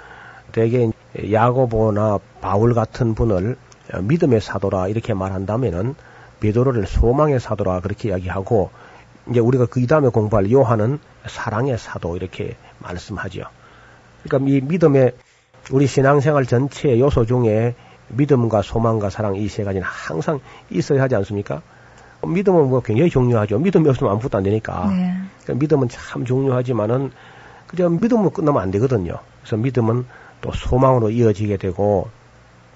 [0.51, 0.89] 대개
[1.31, 3.57] 야고보나 바울 같은 분을
[4.01, 5.95] 믿음의 사도라 이렇게 말한다면은
[6.39, 8.69] 베드로를 소망의 사도라 그렇게 이야기하고
[9.29, 13.43] 이제 우리가 그 다음에 공부할 요한은 사랑의 사도 이렇게 말씀하죠.
[14.23, 15.13] 그러니까 이 믿음의
[15.71, 17.75] 우리 신앙생활 전체의 요소 중에
[18.09, 21.61] 믿음과 소망과 사랑 이 세 가지는 항상 있어야 하지 않습니까?
[22.25, 23.59] 믿음은 뭐 굉장히 중요하죠.
[23.59, 24.87] 믿음이 없으면 아무것도 안 되니까.
[24.89, 25.15] 네.
[25.43, 27.11] 그러니까 믿음은 참 중요하지만은
[27.67, 29.19] 그저 믿음으로 끝나면 안 되거든요.
[29.41, 30.05] 그래서 믿음은
[30.41, 32.09] 또 소망으로 이어지게 되고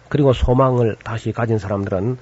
[0.08, 2.18] 그리고 소망을 다시 가진 사람들은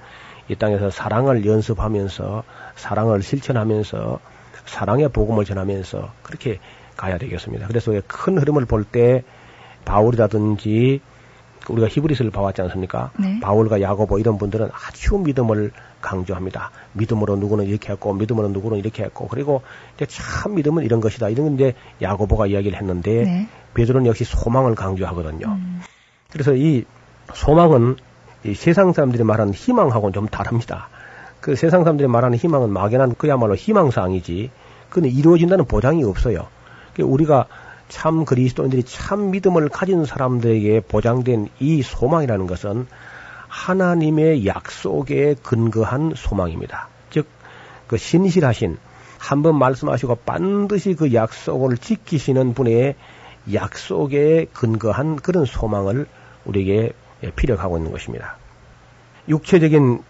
[0.50, 2.44] 이 땅에서 사랑을 연습하면서
[2.76, 4.20] 사랑을 실천하면서
[4.66, 6.60] 사랑의 복음을 전하면서 그렇게
[6.96, 7.68] 가야 되겠습니다.
[7.68, 9.24] 그래서 큰 흐름을 볼 때
[9.86, 11.02] 바울이라든지
[11.70, 13.12] 우리가 히브리스를 봐왔지 않습니까?
[13.20, 13.40] 네.
[13.42, 15.72] 바울과 야고보 이런 분들은 아주 믿음을
[16.02, 16.72] 강조합니다.
[16.94, 19.62] 믿음으로 누구는 이렇게 했고, 믿음으로 누구는 이렇게 했고, 그리고
[19.96, 21.30] 이제 참 믿음은 이런 것이다.
[21.30, 23.48] 이런 건데 야고보가 이야기를 했는데 네.
[23.74, 25.48] 베드로는 역시 소망을 강조하거든요.
[25.48, 25.82] 음.
[26.32, 26.86] 그래서 이
[27.34, 27.98] 소망은
[28.44, 30.90] 이 세상 사람들이 말하는 희망하고는 좀 다릅니다.
[31.42, 34.52] 그 세상 사람들이 말하는 희망은 막연한 그야말로 희망사항이지,
[34.90, 36.48] 그는 이루어진다는 보장이 없어요.
[36.96, 37.46] 그 우리가
[37.90, 42.88] 참 그리스도인들이 참 믿음을 가진 사람들에게 보장된 이 소망이라는 것은
[43.48, 46.90] 하나님의 약속에 근거한 소망입니다.
[47.10, 47.28] 즉,
[47.88, 48.78] 그 신실하신,
[49.20, 52.96] 한 번 말씀하시고 반드시 그 약속을 지키시는 분의
[53.54, 56.08] 약속에 근거한 그런 소망을
[56.46, 56.94] 우리에게
[57.36, 58.38] 피력하고 있는 것입니다.
[59.28, 60.04] 육체적인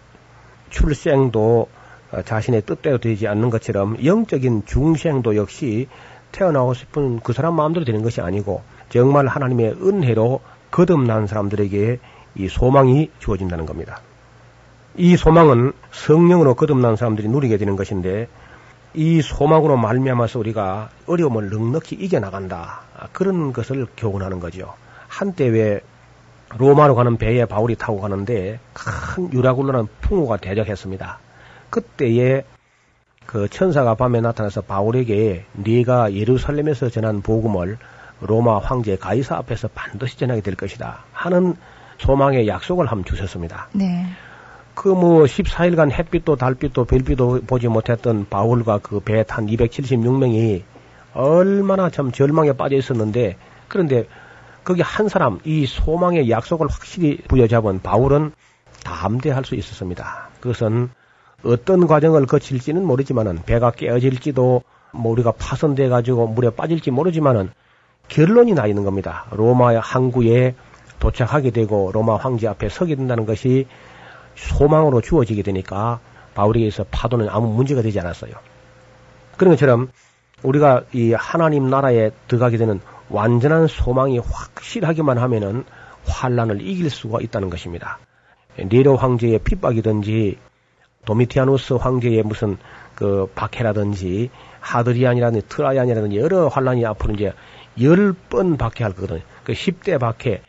[0.70, 1.68] 출생도
[2.10, 5.88] 어, 자신의 뜻대로 되지 않는 것처럼 영적인 중생도 역시
[6.32, 10.40] 태어나고 싶은 그 사람 마음대로 되는 것이 아니고 정말 하나님의 은혜로
[10.70, 11.98] 거듭난 사람들에게
[12.36, 14.00] 이 소망이 주어진다는 겁니다.
[14.96, 18.28] 이 소망은 성령으로 거듭난 사람들이 누리게 되는 것인데
[18.94, 22.80] 이 소망으로 말미암아서 우리가 어려움을 넉넉히 이겨나간다.
[23.12, 24.74] 그런 것을 교훈하는 거죠.
[25.08, 25.80] 한때 왜
[26.56, 31.18] 로마로 가는 배에 바울이 타고 가는데 큰 유라굴로는 풍우가 대적했습니다.
[31.70, 32.44] 그때에
[33.26, 37.76] 그 천사가 밤에 나타나서 바울에게 네가 예루살렘에서 전한 복음을
[38.20, 41.56] 로마 황제 가이사 앞에서 반드시 전하게 될 것이다 하는
[41.98, 43.68] 소망의 약속을 함 주셨습니다.
[43.72, 44.06] 네.
[44.74, 50.62] 그 뭐 14일간 햇빛도 달빛도 별빛도 보지 못했던 바울과 그 배에 탄 276명이
[51.14, 53.36] 얼마나 참 절망에 빠져 있었는데
[53.66, 54.06] 그런데
[54.68, 58.32] 거기 한 사람 이 소망의 약속을 확실히 부여잡은 바울은
[58.84, 60.28] 담대할 수 있었습니다.
[60.40, 60.90] 그것은
[61.42, 64.62] 어떤 과정을 거칠지는 모르지만은 배가 깨어질지도
[64.92, 67.50] 뭐 우리가 파손돼 가지고 물에 빠질지 모르지만은
[68.08, 69.24] 결론이 나 있는 겁니다.
[69.30, 70.54] 로마 항구에
[71.00, 73.66] 도착하게 되고 로마 황제 앞에 서게 된다는 것이
[74.34, 75.98] 소망으로 주어지게 되니까
[76.34, 78.32] 바울에게서 파도는 아무 문제가 되지 않았어요.
[79.38, 79.88] 그런 것처럼
[80.42, 85.64] 우리가 이 하나님 나라에 들어가게 되는 완전한 소망이 확실하기만 하면은
[86.06, 87.98] 환란을 이길 수가 있다는 것입니다.
[88.56, 90.38] 네로 황제의 핍박이든지
[91.04, 92.58] 도미티아누스 황제의 무슨
[92.94, 94.30] 그 박해라든지
[94.60, 97.32] 하드리안이라든지 트라이안이라든지 여러 환란이 앞으로 이제
[97.80, 99.20] 열 번 박해할 거거든요.
[99.44, 100.42] 그 10대 박해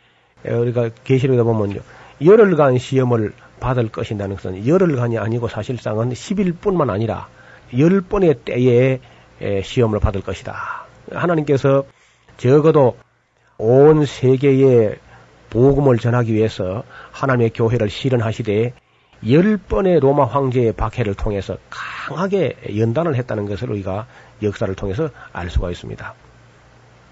[0.44, 1.80] 우리가 계시록에 보면요.
[2.24, 7.28] 열흘간 시험을 받을 것이라는 것은 열흘간이 아니고 사실상은 10일뿐만 아니라
[7.78, 9.00] 열 번의 때에
[9.62, 10.86] 시험을 받을 것이다.
[11.12, 11.84] 하나님께서
[12.40, 12.96] 적어도
[13.58, 14.96] 온 세계에
[15.50, 18.72] 복음을 전하기 위해서 하나님의 교회를 실현하시되
[19.28, 24.06] 열 번의 로마 황제의 박해를 통해서 강하게 연단을 했다는 것을 우리가
[24.42, 26.14] 역사를 통해서 알 수가 있습니다.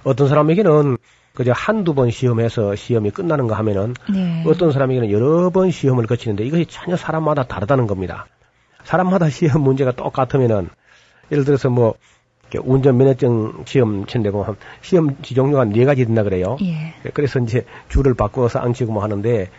[0.05, 0.97] 어떤 사람에게는
[1.35, 4.43] 그저 한두 번 시험해서 시험이 끝나는가 하면은 네.
[4.47, 8.27] 어떤 사람에게는 여러 번 시험을 거치는데 이것이 전혀 사람마다 다르다는 겁니다.
[8.85, 10.71] 사람마다 시험 문제가 똑같으면은
[11.31, 11.97] 예를 들어서 뭐
[12.63, 16.57] 운전 면허증 시험 보면 시험 종류가 네 가지 된다 그래요.
[16.63, 16.95] 예.
[17.13, 19.51] 그래서 이제 줄을 바꾸어서 앉히고 뭐 하는데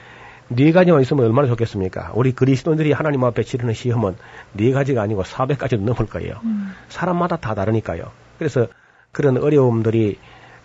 [0.47, 2.13] 네 가지만 있으면 얼마나 좋겠습니까?
[2.15, 4.15] 우리 그리스도인들이 하나님 앞에 치르는 시험은
[4.53, 6.39] 네 가지가 아니고 400가지도 넘을 거예요.
[6.43, 6.73] 음.
[6.87, 8.05] 사람마다 다 다르니까요.
[8.39, 8.67] 그래서
[9.11, 10.17] 그런 어려움들이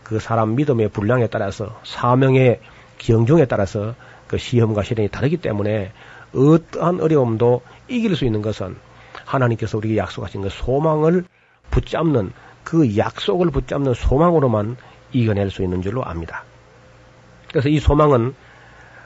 [0.03, 2.61] 그 사람 믿음의 분량에 따라서 사명의
[2.99, 3.95] 경종에 따라서
[4.27, 5.93] 그 시험과 시련이 다르기 때문에
[6.35, 8.77] 어떠한 어려움도 이길 수 있는 것은
[9.25, 11.25] 하나님께서 우리에게 약속하신 그 소망을
[11.75, 14.77] 붙잡는 그 약속을 붙잡는 소망으로만
[15.13, 16.45] 이겨낼 수 있는 줄로 압니다.
[17.49, 18.35] 그래서 이 소망은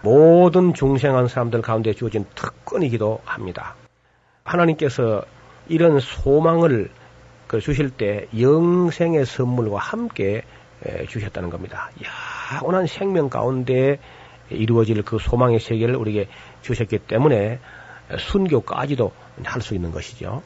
[0.02, 3.74] 모든 중생한 사람들 가운데 주어진 특권이기도 합니다.
[4.44, 5.22] 하나님께서
[5.68, 6.90] 이런 소망을
[7.46, 10.42] 그 주실 때 영생의 선물과 함께
[11.08, 11.90] 주셨다는 겁니다.
[12.60, 13.98] 영원한 생명 가운데
[14.50, 16.30] 이루어질 그 소망의 세계를 우리에게
[16.62, 17.58] 주셨기 때문에
[18.18, 19.12] 순교까지도
[19.42, 20.42] 할 수 있는 것이죠.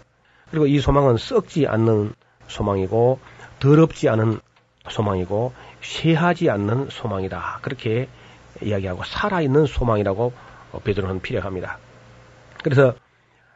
[0.53, 2.13] 그리고 이 소망은 썩지 않는
[2.47, 3.19] 소망이고
[3.59, 4.39] 더럽지 않은
[4.89, 7.61] 소망이고 쇠하지 않는 소망이다.
[7.63, 8.09] 그렇게
[8.61, 10.33] 이야기하고 살아있는 소망이라고
[10.85, 11.79] 베드로는 피력합니다.
[12.63, 12.95] 그래서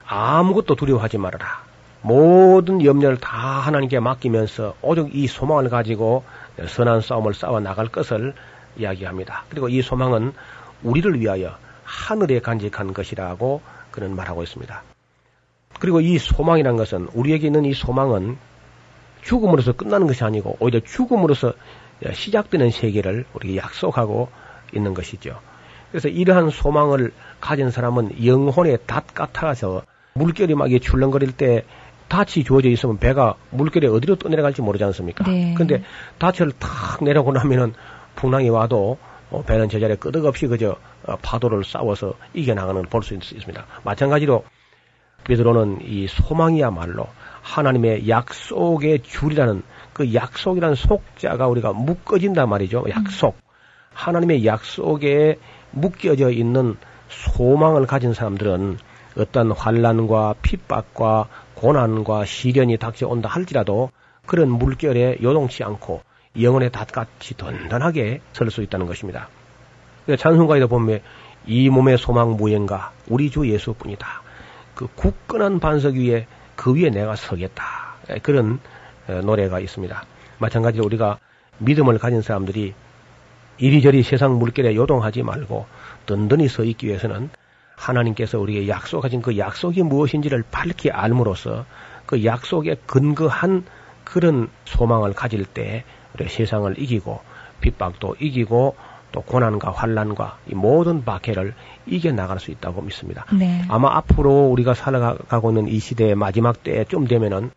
[0.07, 1.65] 아무것도 두려워하지 말아라.
[2.01, 6.25] 모든 염려를 다 하나님께 맡기면서 오직 이 소망을 가지고
[6.67, 8.33] 선한 싸움을 싸워 나갈 것을
[8.79, 9.45] 이야기합니다.
[9.51, 10.33] 그리고 이 소망은
[10.83, 14.83] 우리를 위하여 하늘에 간직한 것이라고 그는 말하고 있습니다.
[15.79, 18.37] 그리고 이 소망이란 것은 우리에게 있는 이 소망은
[19.23, 21.53] 죽음으로서 끝나는 것이 아니고 오히려 죽음으로서
[22.13, 24.29] 시작되는 세계를 우리에게 약속하고
[24.75, 25.39] 있는 것이죠.
[25.91, 29.83] 그래서 이러한 소망을 가진 사람은 영혼의 닷 같아서
[30.15, 31.65] 물결이 막 출렁거릴 때
[32.09, 35.25] 닻이 주어져 있으면 배가 물결에 어디로 떠내려갈지 모르지 않습니까?
[35.25, 35.55] 네.
[35.57, 35.83] 근데
[36.19, 37.75] 닻을 탁 내려고 나면은
[38.15, 38.99] 풍랑이 와도
[39.31, 43.67] 어, 배는 제자리에 끄덕없이 그저 어, 파도를 싸워서 이겨나가는 볼수 있습니다.
[43.83, 44.45] 마찬가지로
[45.25, 47.07] 베드로는 이 소망이야말로
[47.43, 49.63] 하나님의 약속의 줄이라는
[49.93, 52.85] 그 약속이라는 속자가 우리가 묶어진단 말이죠.
[52.91, 53.37] 약속.
[53.93, 55.39] 하나님의 약속에
[55.71, 56.77] 묶여져 있는
[57.09, 58.79] 소망을 가진 사람들은
[59.19, 63.91] 어떤 환란과 핍박과 고난과 시련이 닥쳐온다 할지라도
[64.27, 66.03] 그런 물결에 요동치 않고
[66.39, 69.29] 영혼의 닷같이 든든하게 설 수 있다는 것입니다.
[70.19, 71.01] 찬송가에도 보면
[71.47, 74.26] 이 몸의 소망 무언가 우리 주 예수뿐이다.
[74.77, 77.97] 그 굳건한 반석 위에 그 위에 내가 서겠다.
[78.23, 78.61] 그런
[79.09, 80.05] 어, 노래가 있습니다.
[80.39, 81.19] 마찬가지로 우리가
[81.59, 82.75] 믿음을 가진 사람들이
[83.59, 85.67] 이리저리 세상 물결에 요동하지 말고
[86.05, 87.31] 든든히 서 있기 위해서는
[87.75, 91.65] 하나님께서 우리에게 약속하신 그 약속이 무엇인지를 밝히 알므로써
[92.05, 93.65] 그 약속에 근거한
[94.05, 97.21] 그런 소망을 가질 때 우리 세상을 이기고
[97.61, 98.77] 핍박도 이기고
[99.17, 101.55] 또 고난과 환란과 이 모든 박해를
[101.87, 103.25] 이겨 나갈 수 있다고 믿습니다.
[103.33, 103.63] 네.
[103.69, 107.51] 아마 앞으로 우리가 살아가고 있는 이 시대의 마지막 때쯤 되면은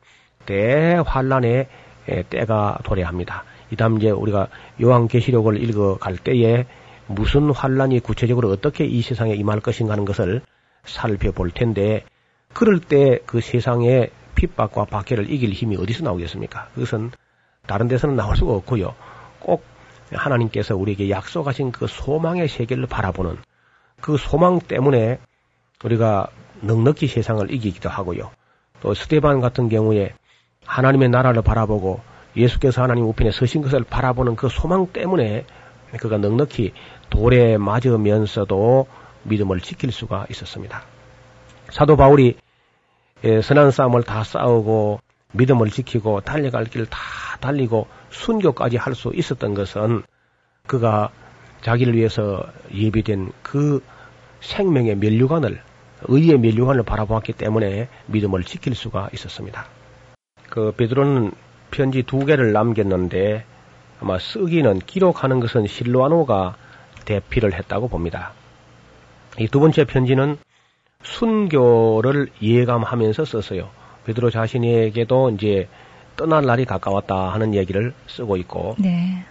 [0.46, 1.68] 대환란의
[2.30, 3.44] 때가 도래합니다.
[3.72, 4.48] 이다음 이제 우리가
[4.82, 6.66] 요한계시록을 읽어갈 때에
[7.08, 10.42] 무슨 환란이 구체적으로 어떻게 이 세상에 임할 것인가 하는 것을
[10.86, 12.06] 살펴볼 텐데
[12.54, 16.70] 그럴 때 그 세상의 핍박과 박해를 이길 힘이 어디서 나오겠습니까?
[16.74, 17.12] 그것은
[17.68, 18.96] 다른 데서는 나올 수가 없고요.
[19.42, 19.62] 꼭
[20.12, 23.38] 하나님께서 우리에게 약속하신 그 소망의 세계를 바라보는
[24.02, 25.20] 그 소망 때문에
[25.84, 26.28] 우리가
[26.62, 28.32] 넉넉히 세상을 이기기도 하고요.
[28.82, 30.14] 또 스테반 같은 경우에
[30.66, 32.02] 하나님의 나라를 바라보고
[32.36, 35.46] 예수께서 하나님 우편에 서신 것을 바라보는 그 소망 때문에
[36.00, 36.74] 그가 넉넉히
[37.10, 38.88] 돌에 맞으면서도
[39.24, 40.84] 믿음을 지킬 수가 있었습니다.
[41.70, 42.38] 사도 바울이
[43.24, 45.02] 예, 선한 싸움을 다 싸우고
[45.34, 46.98] 믿음을 지키고 달려갈 길다
[47.42, 50.04] 달리고 순교까지 할 수 있었던 것은
[50.68, 51.10] 그가
[51.62, 52.44] 자기를 위해서
[52.74, 53.84] 예비된 그
[54.42, 55.62] 생명의 면류관을
[56.04, 59.66] 의의 면류관을 바라보았기 때문에 믿음을 지킬 수가 있었습니다.
[60.50, 61.32] 그 베드로는
[61.72, 63.46] 편지 두 개를 남겼는데
[64.02, 66.56] 아마 쓰기는 기록하는 것은 실로아노가
[67.06, 68.34] 대피를 했다고 봅니다.
[69.40, 70.38] 이 두 번째 편지는
[71.04, 73.70] 순교를 예감하면서 썼어요.
[74.06, 75.68] 베드로 자신에게도 이제
[76.20, 79.24] 떠날 날이 가까웠다 하는 얘기를 쓰고 있고 네.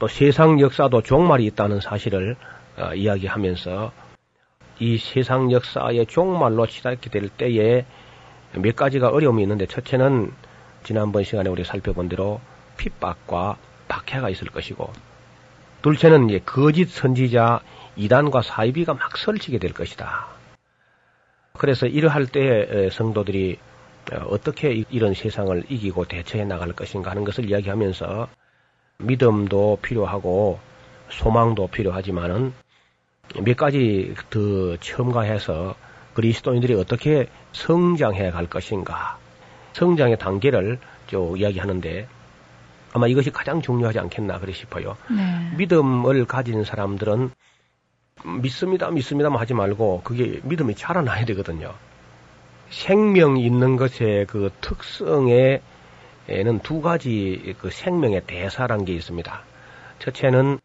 [0.00, 2.34] 또 세상 역사도 종말이 있다는 사실을
[2.76, 3.92] 어, 이야기하면서
[4.80, 7.84] 이 세상 역사의 종말로 치닫게 될 때에
[8.54, 10.32] 몇 가지가 어려움이 있는데 첫째는
[10.82, 12.40] 지난번 시간에 우리 살펴본 대로
[12.78, 13.56] 핍박과
[13.86, 14.92] 박해가 있을 것이고
[15.82, 17.60] 둘째는 이제 거짓 선지자
[17.94, 20.26] 이단과 사이비가 막 설치게 될 것이다.
[21.52, 23.75] 그래서 이러할 때 성도들이 어,
[24.28, 28.28] 어떻게 이런 세상을 이기고 대처해 나갈 것인가 하는 것을 이야기하면서
[28.98, 30.58] 믿음도 필요하고
[31.08, 32.52] 소망도 필요하지만은
[33.42, 35.74] 몇 가지 더 첨가해서
[36.14, 39.18] 그리스도인들이 어떻게 성장해 갈 것인가
[39.72, 42.08] 성장의 단계를 좀 이야기하는데
[42.92, 44.96] 아마 이것이 가장 중요하지 않겠나 그래 싶어요.
[45.10, 45.56] 네.
[45.58, 47.30] 믿음을 가진 사람들은
[48.40, 51.74] 믿습니다, 믿습니다만 하지 말고 그게 믿음이 자라나야 되거든요.
[52.70, 55.60] 생명 있는 것의 그 특성에는
[56.62, 59.42] 두 가지 그 생명의 대사란 게 있습니다.
[59.98, 60.58] 첫째는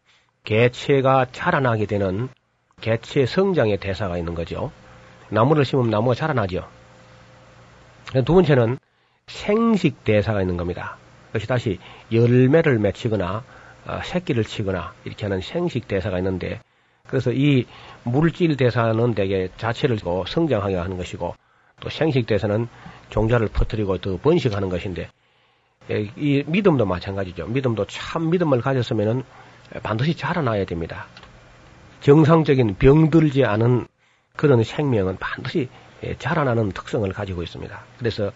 [0.44, 2.28] 개체가 자라나게 되는
[2.80, 4.72] 개체 성장의 대사가 있는 거죠.
[5.30, 6.68] 나무를 심으면 나무가 자라나죠.
[8.24, 8.78] 두 번째는
[9.26, 10.98] 생식 대사가 있는 겁니다.
[11.28, 11.78] 그것이 다시
[12.12, 13.44] 열매를 맺히거나
[13.86, 16.60] 어, 새끼를 치거나 이렇게 하는 생식 대사가 있는데
[17.06, 17.66] 그래서 이
[18.04, 21.34] 물질 대사는 대개 자체를 성장하게 하는 것이고
[21.82, 22.68] 또 생식 대사는
[23.10, 25.10] 종자를 퍼뜨리고 더 번식하는 것인데
[25.90, 27.46] 예, 이 믿음도 마찬가지죠.
[27.48, 29.24] 믿음도 참 믿음을 가졌으면은
[29.82, 31.06] 반드시 자라나야 됩니다.
[32.00, 33.88] 정상적인 병들지 않은
[34.36, 35.68] 그런 생명은 반드시
[36.04, 37.84] 예, 자라나는 특성을 가지고 있습니다.
[37.98, 38.32] 그래서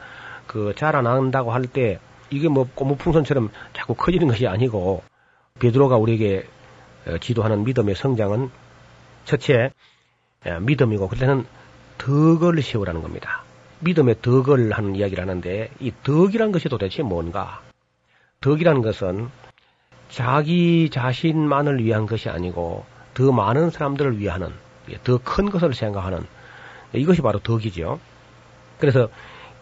[0.47, 5.05] 그 자라난다고 할 때 이게 뭐 고무풍선처럼 자꾸 커지는 것이 아니고
[5.61, 6.47] 베드로가 우리에게
[7.07, 8.51] 어, 지도하는 믿음의 성장은
[9.25, 9.71] 첫째
[10.47, 11.47] 예, 믿음이고 그때는
[11.99, 13.43] 덕을 세우라는 겁니다.
[13.81, 17.61] 믿음의 덕을 하는 이야기를 하는데 이 덕이란 것이 도대체 뭔가?
[18.41, 19.29] 덕이라는 것은
[20.09, 22.85] 자기 자신만을 위한 것이 아니고
[23.15, 24.53] 더 많은 사람들을 위하는
[25.05, 26.25] 더 큰 것을 생각하는
[26.93, 27.99] 이것이 바로 덕이죠.
[28.79, 29.09] 그래서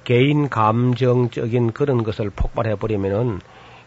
[0.05, 3.41] 개인 감정적인 그런 것을 폭발해 버리면은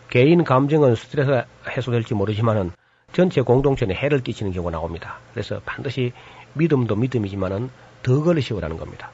[0.10, 2.72] 개인 감정은 스트레스 해소될지 모르지만은
[3.14, 5.20] 전체 공동체에 해를 끼치는 경우가 나옵니다.
[5.34, 6.12] 그래서 반드시
[6.54, 7.70] 믿음도 믿음이지만은
[8.04, 9.12] 덕을 씌우라는 겁니다.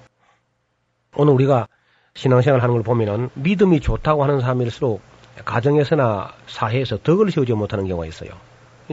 [1.15, 1.67] 오늘 우리가
[2.15, 5.01] 신앙생활 하는 걸 보면은 믿음이 좋다고 하는 사람일수록
[5.45, 8.31] 가정에서나 사회에서 덕을 세우지 못하는 경우가 있어요.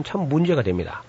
[0.03, 1.03] 참 문제가 됩니다.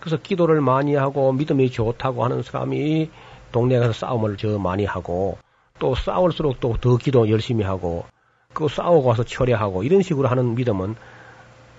[0.00, 3.10] 그래서 기도를 많이 하고 믿음이 좋다고 하는 사람이
[3.52, 5.38] 동네 에 가서 싸움을 저 많이 하고
[5.78, 8.04] 또 싸울수록 또 더 기도 열심히 하고
[8.52, 10.94] 그 싸우고 와서 철회하고 이런 식으로 하는 믿음은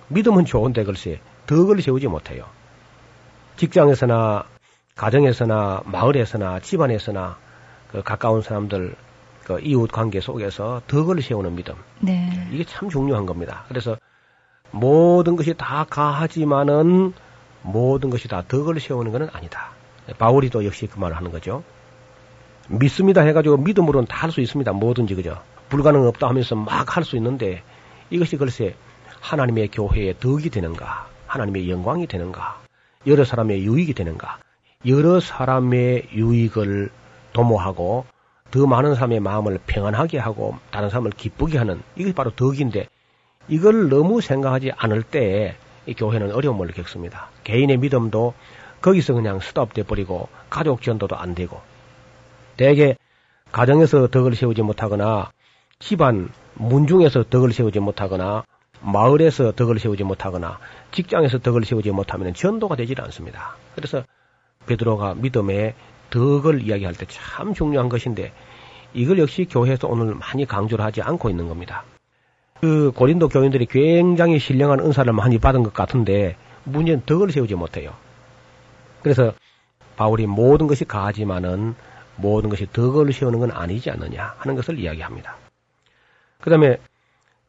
[0.09, 2.45] 믿음은 좋은데 글쎄 덕을 세우지 못해요.
[3.57, 4.45] 직장에서나
[4.95, 7.37] 가정에서나 마을에서나 집안에서나
[7.91, 8.95] 그 가까운 사람들
[9.43, 11.75] 그 이웃 관계 속에서 덕을 세우는 믿음.
[11.99, 12.47] 네.
[12.51, 13.65] 이게 참 중요한 겁니다.
[13.67, 13.97] 그래서
[14.71, 17.13] 모든 것이 다 가하지만은
[17.61, 19.69] 모든 것이 다 덕을 세우는 것은 아니다.
[20.17, 21.63] 바울이도 역시 그 말을 하는 거죠.
[22.69, 24.71] 믿습니다 해가지고 믿음으로는 다 할 수 있습니다.
[24.73, 25.39] 뭐든지 그죠.
[25.69, 27.63] 불가능 없다 하면서 막 할 수 있는데
[28.09, 28.75] 이것이 글쎄
[29.19, 32.59] 하나님의 교회의 덕이 되는가, 하나님의 영광이 되는가,
[33.07, 34.37] 여러 사람의 유익이 되는가,
[34.85, 36.89] 여러 사람의 유익을
[37.33, 38.05] 도모하고
[38.51, 42.87] 더 많은 사람의 마음을 평안하게 하고 다른 사람을 기쁘게 하는 이것이 바로 덕인데
[43.47, 47.29] 이걸 너무 생각하지 않을 때이 교회는 어려움을 겪습니다.
[47.43, 48.33] 개인의 믿음도
[48.81, 51.59] 거기서 그냥 스톱돼 버리고 가족 전도도 안 되고
[52.57, 52.95] 대개
[53.51, 55.31] 가정에서 덕을 세우지 못하거나
[55.79, 58.43] 집안 문중에서 덕을 세우지 못하거나
[58.81, 60.59] 마을에서 덕을 세우지 못하거나
[60.91, 63.55] 직장에서 덕을 세우지 못하면 전도가 되질 않습니다.
[63.75, 64.03] 그래서
[64.65, 65.73] 베드로가 믿음의
[66.09, 68.31] 덕을 이야기할 때 참 중요한 것인데
[68.93, 71.83] 이걸 역시 교회에서 오늘 많이 강조를 하지 않고 있는 겁니다.
[72.61, 77.93] 그 고린도 교인들이 굉장히 신령한 은사를 많이 받은 것 같은데 문제는 덕을 세우지 못해요.
[79.03, 79.33] 그래서
[79.97, 81.75] 바울이 모든 것이 가하지만은
[82.15, 85.35] 모든 것이 덕을 세우는 건 아니지 않느냐 하는 것을 이야기합니다.
[86.39, 86.79] 그 다음에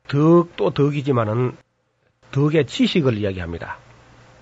[0.09, 1.57] 덕도 덕이지만은
[2.33, 3.79] 덕의 지식을 이야기합니다.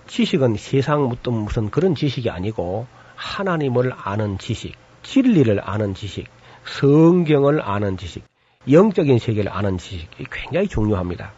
[0.07, 2.87] 지식은 세상 무슨 무슨 그런 지식이 아니고
[3.17, 6.27] 하나님을 아는 지식, 진리를 아는 지식,
[6.65, 8.25] 성경을 아는 지식,
[8.71, 11.33] 영적인 세계를 아는 지식이 굉장히 중요합니다.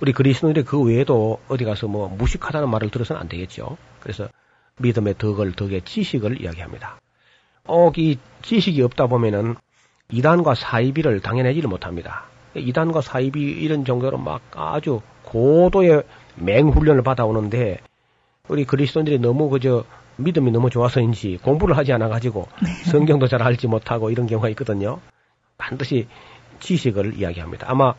[0.00, 3.76] 우리 그리스도인들이 그 외에도 어디 가서 뭐 무식하다는 말을 들어서는 안 되겠죠.
[4.00, 4.28] 그래서
[4.78, 6.98] 믿음의 덕을, 덕의 지식을 이야기합니다.
[7.66, 9.54] 어, 이 지식이 없다 보면은
[10.10, 12.24] 이단과 사이비를 당해내지를 못합니다.
[12.54, 16.02] 이단과 사이비 이런 정도로 막 아주 고도의
[16.36, 17.78] 맹훈련을 받아오는데
[18.48, 19.84] 우리 그리스도인들이 너무 그저
[20.16, 22.46] 믿음이 너무 좋아서인지 공부를 하지 않아 가지고
[22.90, 25.00] 성경도 잘 알지 못하고 이런 경우가 있거든요.
[25.58, 26.06] 반드시
[26.60, 27.66] 지식을 이야기합니다.
[27.70, 27.94] 아마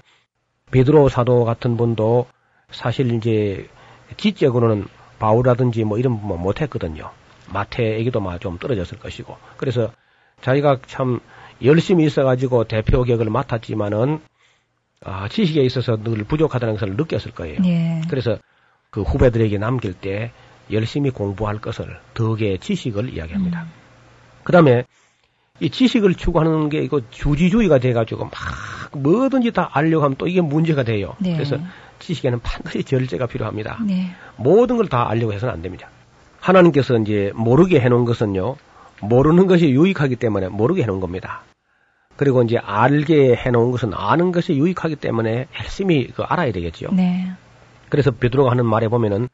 [0.72, 2.28] 베드로 사도 같은 분도
[2.72, 3.70] 사실 이제
[4.18, 4.86] 지적으로는
[5.20, 7.12] 바울이라든지 뭐 이런 분 못했거든요.
[7.52, 9.92] 마태에게도 좀 떨어졌을 것이고 그래서
[10.42, 11.20] 자기가 참
[11.64, 14.20] 열심히 있어가지고 대표 격을 맡았지만은
[15.06, 17.60] 아, 지식에 있어서 늘 부족하다는 것을 느꼈을 거예요.
[17.66, 18.02] 예.
[18.10, 18.38] 그래서
[18.90, 20.32] 그 후배들에게 남길 때
[20.72, 23.64] 열심히 공부할 것을 덕의 지식을 이야기합니다.
[23.64, 23.68] 음.
[24.44, 24.84] 그 다음에
[25.60, 28.34] 이 지식을 추구하는 게 이거 주지주의가 돼가지고 막
[28.94, 31.16] 뭐든지 다 알려고 하면 또 이게 문제가 돼요.
[31.20, 31.34] 네.
[31.34, 31.58] 그래서
[32.00, 33.80] 지식에는 반드시 절제가 필요합니다.
[33.86, 34.12] 네.
[34.38, 35.90] 모든 걸 다 알려고 해서는 안 됩니다.
[36.40, 38.56] 하나님께서 이제 모르게 해놓은 것은요,
[39.02, 41.44] 모르는 것이 유익하기 때문에 모르게 해놓은 겁니다.
[42.16, 46.90] 그리고 이제 알게 해놓은 것은 아는 것이 유익하기 때문에 열심히 그 알아야 되겠죠.
[46.94, 47.28] 네.
[47.90, 49.28] 그래서 베드로가 하는 말에 보면은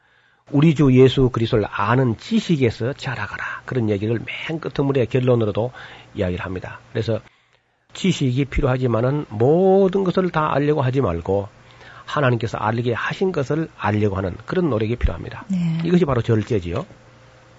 [0.50, 5.70] 우리 주 예수 그리스도를 아는 지식에서 자라가라 그런 얘기를 맨 끝머리의 결론으로도
[6.14, 6.80] 이야기를 합니다.
[6.92, 7.20] 그래서
[7.94, 11.48] 지식이 필요하지만은 모든 것을 다 알려고 하지 말고
[12.04, 15.44] 하나님께서 알게 하신 것을 알려고 하는 그런 노력이 필요합니다.
[15.48, 15.78] 네.
[15.84, 16.84] 이것이 바로 절제지요.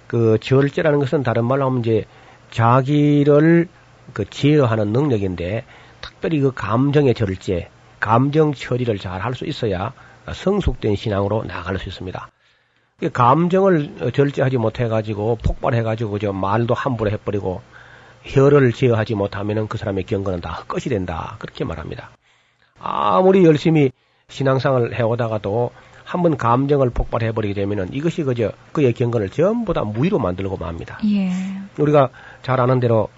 [0.08, 2.06] 그 절제라는 것은 다른 말로 하면 이제
[2.52, 3.68] 자기를
[4.12, 5.64] 그 제어하는 능력인데
[6.02, 9.94] 특별히 그 감정의 절제, 감정 처리를 잘 할 수 있어야
[10.32, 12.30] 성숙된 신앙으로 나아갈 수 있습니다.
[13.00, 17.62] 그 감정을 절제하지 못해가지고 폭발해가지고 저 말도 함부로 해버리고
[18.24, 21.36] 혀를 제어하지 못하면은 그 사람의 경건은 다 헛것이 된다.
[21.40, 22.12] 그렇게 말합니다.
[22.80, 23.92] 아무리 열심히
[24.30, 25.72] 신앙생활을 해오다가도
[26.06, 31.00] 한번 감정을 폭발해버리게 되면은 이것이 그저 그의 경건을 전부 다 무위로 만들고 맙니다.
[31.06, 31.32] 예.
[31.78, 32.10] 우리가
[32.42, 33.10] 잘 아는 대로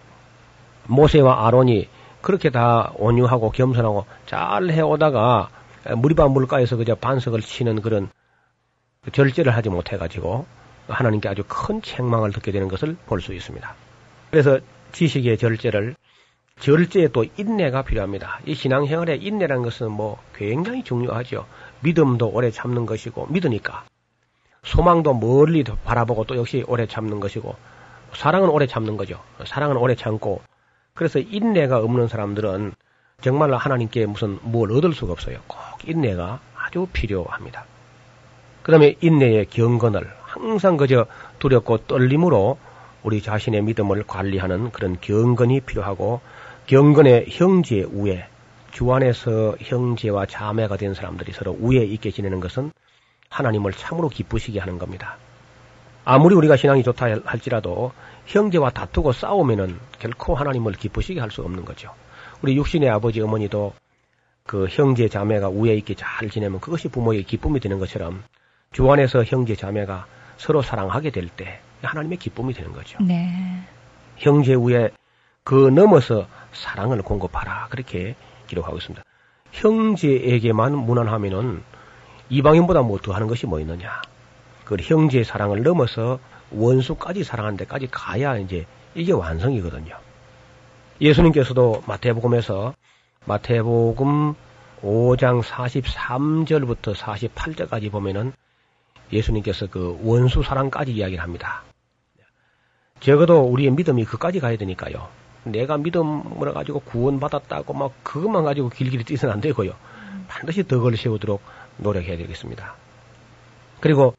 [0.87, 1.87] 모세와 아론이
[2.21, 5.49] 그렇게 다 온유하고 겸손하고 잘 해오다가
[5.95, 8.09] 무리바 물가에서 그저 반석을 치는 그런
[9.11, 10.45] 절제를 하지 못해가지고
[10.87, 13.75] 하나님께 아주 큰 책망을 듣게 되는 것을 볼 수 있습니다.
[14.31, 14.59] 그래서
[14.91, 15.95] 지식의 절제를
[16.59, 18.39] 절제에 또 인내가 필요합니다.
[18.45, 21.45] 이 신앙생활에 인내라는 것은 뭐 굉장히 중요하죠.
[21.81, 23.83] 믿음도 오래 참는 것이고 믿으니까
[24.63, 27.55] 소망도 멀리 바라보고 또 역시 오래 참는 것이고
[28.13, 29.19] 사랑은 오래 참는 거죠.
[29.45, 30.41] 사랑은 오래 참고
[30.95, 32.73] 그래서 인내가 없는 사람들은
[33.21, 35.39] 정말로 하나님께 무슨 뭘 얻을 수가 없어요.
[35.47, 37.65] 꼭 인내가 아주 필요합니다.
[38.63, 41.05] 그 다음에 인내의 경건을 항상 그저
[41.39, 42.57] 두렵고 떨림으로
[43.03, 46.21] 우리 자신의 믿음을 관리하는 그런 경건이 필요하고
[46.65, 48.27] 경건의 형제 우애,
[48.71, 52.71] 주 안에서 형제와 자매가 된 사람들이 서로 우애 있게 지내는 것은
[53.29, 55.17] 하나님을 참으로 기쁘시게 하는 겁니다.
[56.05, 57.91] 아무리 우리가 신앙이 좋다 할지라도
[58.25, 61.91] 형제와 다투고 싸우면은 결코 하나님을 기쁘시게 할 수 없는 거죠.
[62.41, 63.73] 우리 육신의 아버지 어머니도
[64.45, 68.23] 그 형제 자매가 우애 있게 잘 지내면 그것이 부모의 기쁨이 되는 것처럼
[68.71, 70.05] 주 안에서 형제 자매가
[70.37, 72.97] 서로 사랑하게 될 때 하나님의 기쁨이 되는 거죠.
[73.01, 73.29] 네.
[74.17, 74.89] 형제 우애
[75.43, 78.15] 그 넘어서 사랑을 공급하라 그렇게
[78.47, 79.03] 기록하고 있습니다.
[79.51, 81.63] 형제에게만 무난하면은
[82.29, 84.01] 이방인보다 뭐 더 하는 것이 뭐 있느냐.
[84.63, 86.19] 그 형제의 사랑을 넘어서
[86.51, 89.97] 원수까지 사랑하는 데까지 가야 이제 이게 완성이거든요.
[91.01, 92.73] 예수님께서도 마태복음에서
[93.25, 94.35] 마태복음
[94.81, 98.33] 5장 43절부터 48절까지 보면은
[99.11, 101.63] 예수님께서 그 원수 사랑까지 이야기를 합니다.
[102.99, 105.09] 적어도 우리의 믿음이 그까지 가야 되니까요.
[105.43, 109.73] 내가 믿음을 가지고 구원받았다고 막 그것만 가지고 길길이 뛰서는 안 되고요.
[110.27, 111.41] 반드시 덕을 세우도록
[111.77, 112.75] 노력해야 되겠습니다.
[113.79, 114.15] 그리고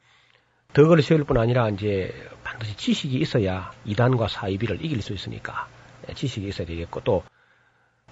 [0.77, 2.13] 덕을 세울 뿐 아니라 이제
[2.43, 5.67] 반드시 지식이 있어야 이단과 사이비를 이길 수 있으니까
[6.13, 7.23] 지식이 있어야 되겠고 또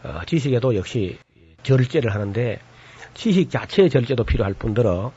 [0.01, 1.19] 어, 지식에도 역시
[1.61, 2.59] 절제를 하는데
[3.13, 5.13] 지식 자체의 절제도 필요할 뿐더러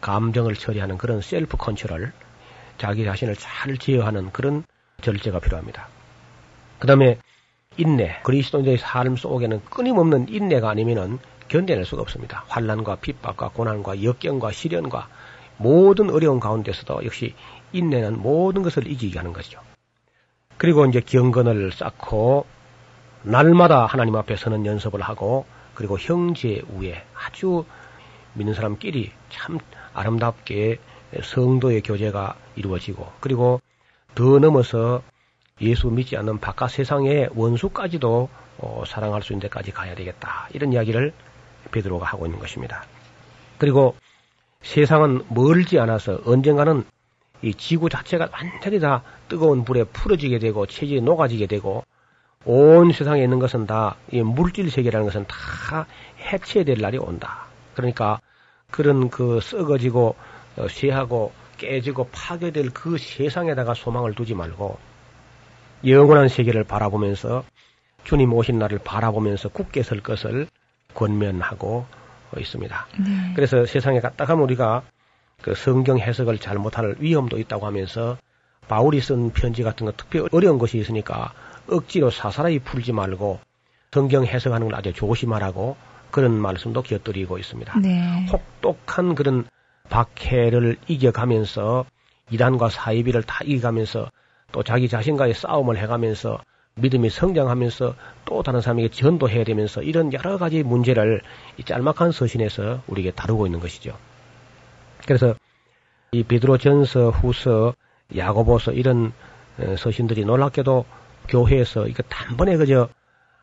[0.00, 2.12] 감정을 처리하는 그런 self control
[2.78, 4.64] 자기 자신을 잘 제어하는 그런
[5.00, 5.86] 절제가 필요합니다.
[6.80, 7.20] 그 다음에
[7.76, 12.44] 인내 그리스도인의 삶 속에는 끊임없는 인내가 아니면은 견뎌낼 수가 없습니다.
[12.48, 15.08] 환란과 핍박과 고난과 역경과 시련과
[15.58, 17.34] 모든 어려운 가운데서도 역시
[17.72, 19.60] 인내는 모든 것을 이기게 하는 것이죠.
[20.56, 22.46] 그리고 이제 경건을 쌓고
[23.22, 25.44] 날마다 하나님 앞에 서는 연습을 하고
[25.74, 27.64] 그리고 형제 우에 아주
[28.34, 29.58] 믿는 사람끼리 참
[29.94, 30.78] 아름답게
[31.22, 33.60] 성도의 교제가 이루어지고 그리고
[34.14, 35.02] 더 넘어서
[35.60, 38.28] 예수 믿지 않는 바깥 세상의 원수까지도
[38.58, 40.48] 어, 사랑할 수 있는 데까지 가야 되겠다.
[40.52, 41.12] 이런 이야기를
[41.70, 42.84] 베드로가 하고 있는 것입니다.
[43.58, 43.94] 그리고
[44.62, 46.84] 세상은 멀지 않아서 언젠가는
[47.42, 51.84] 이 지구 자체가 완전히 다 뜨거운 불에 풀어지게 되고 체질이 녹아지게 되고
[52.44, 55.86] 온 세상에 있는 것은 다 이 물질 세계라는 것은 다
[56.20, 57.46] 해체될 날이 온다.
[57.74, 58.20] 그러니까
[58.70, 60.16] 그런 그 썩어지고
[60.56, 64.78] 어, 쇠하고 깨지고 파괴될 그 세상에다가 소망을 두지 말고
[65.86, 67.44] 영원한 세계를 바라보면서
[68.04, 70.46] 주님 오신 날을 바라보면서 굳게 설 것을
[70.94, 71.86] 권면하고
[72.38, 72.86] 있습니다.
[72.98, 73.32] 네.
[73.34, 74.82] 그래서 세상에 갔다 가면 우리가
[75.42, 78.16] 그 성경 해석을 잘 못할 위험도 있다고 하면서
[78.66, 81.32] 바울이 쓴 편지 같은 거 특별히 어려운 것이 있으니까
[81.70, 83.40] 억지로 사사라이 풀지 말고
[83.92, 85.76] 성경 해석하는 걸 아주 조심하라고
[86.10, 87.78] 그런 말씀도 곁들이고 있습니다.
[87.80, 88.26] 네.
[88.26, 89.46] 혹독한 그런
[89.88, 91.86] 박해를 이겨가면서
[92.30, 94.10] 이단과 사이비를 다 이겨가면서
[94.52, 96.38] 또 자기 자신과의 싸움을 해가면서
[96.80, 101.22] 믿음이 성장하면서 또 다른 사람에게 전도해야 되면서 이런 여러 가지 문제를
[101.56, 103.96] 이 짤막한 서신에서 우리에게 다루고 있는 것이죠.
[105.06, 105.34] 그래서
[106.12, 107.74] 이 베드로전서, 후서,
[108.16, 109.12] 야고보서 이런
[109.58, 110.84] 어, 서신들이 놀랍게도
[111.28, 112.88] 교회에서 이거 단번에 그저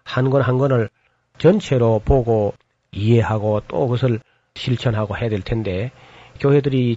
[0.04, 0.90] 한권한 권을
[1.38, 2.54] 전체로 보고
[2.92, 4.20] 이해하고 또 그것을
[4.56, 5.92] 실천하고 해야 될 텐데
[6.40, 6.96] 교회들이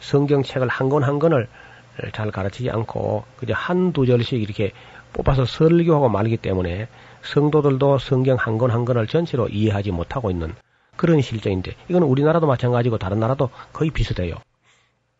[0.00, 1.48] 성경책을 한 권한 권을
[2.12, 4.72] 잘 가르치지 않고 그저 한두 절씩 이렇게
[5.12, 6.88] 뽑아서 설교하고 말기 때문에
[7.22, 10.54] 성도들도 성경 한권한 권을 전체로 이해하지 못하고 있는
[10.96, 14.36] 그런 실정인데 이건 우리나라도 마찬가지고 다른 나라도 거의 비슷해요.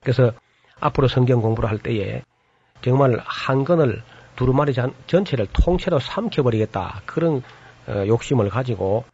[0.01, 0.33] 그래서
[0.81, 2.23] 앞으로 성경 공부를 할 때에
[2.83, 4.03] 정말 한 권을
[4.37, 4.73] 두루마리
[5.07, 7.43] 전체를 통째로 삼켜버리겠다 그런
[7.87, 9.05] 어, 욕심을 가지고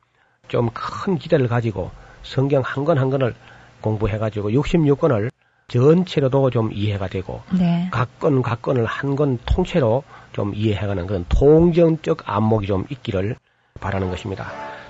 [0.48, 1.90] 좀 큰 기대를 가지고
[2.22, 3.34] 성경 한 권한 권을
[3.80, 5.30] 공부해가지고 66권을
[5.68, 7.88] 전체로도 좀 이해가 되고 네.
[7.90, 10.02] 각건 각 건을 한 건 통째로
[10.32, 13.36] 좀 이해해가는 그런 통정적 안목이 좀 있기를
[13.80, 14.46] 바라는 것입니다.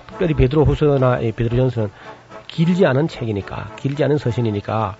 [0.07, 1.89] 특별히 베드로 후서나 베드로 전서는
[2.47, 4.97] 길지 않은 책이니까 길지 않은 서신이니까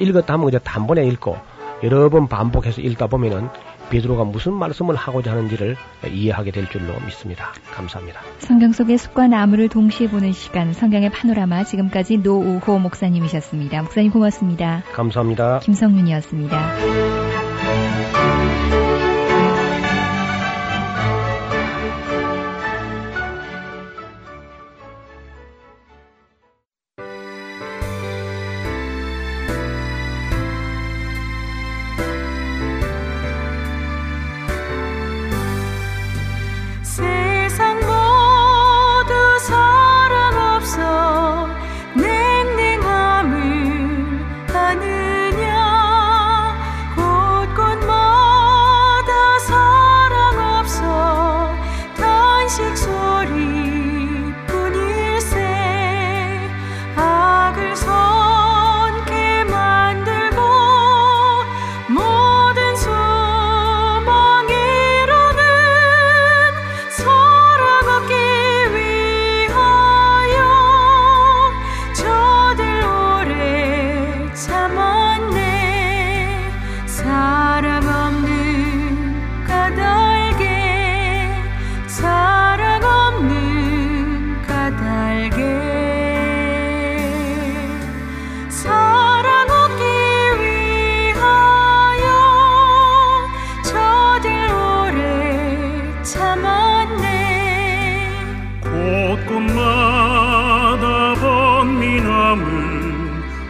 [0.00, 1.36] 읽었다 하면 그냥 단번에 읽고
[1.82, 3.48] 여러 번 반복해서 읽다 보면은
[3.90, 5.76] 베드로가 무슨 말씀을 하고자 하는지를
[6.10, 7.52] 이해하게 될 줄로 믿습니다.
[7.72, 8.20] 감사합니다.
[8.38, 13.82] 성경 속의 숲과 나무를 동시에 보는 시간, 성경의 파노라마 지금까지 노우호 목사님이셨습니다.
[13.82, 14.82] 목사님 고맙습니다.
[14.92, 15.60] 감사합니다.
[15.60, 16.58] 김성윤이었습니다.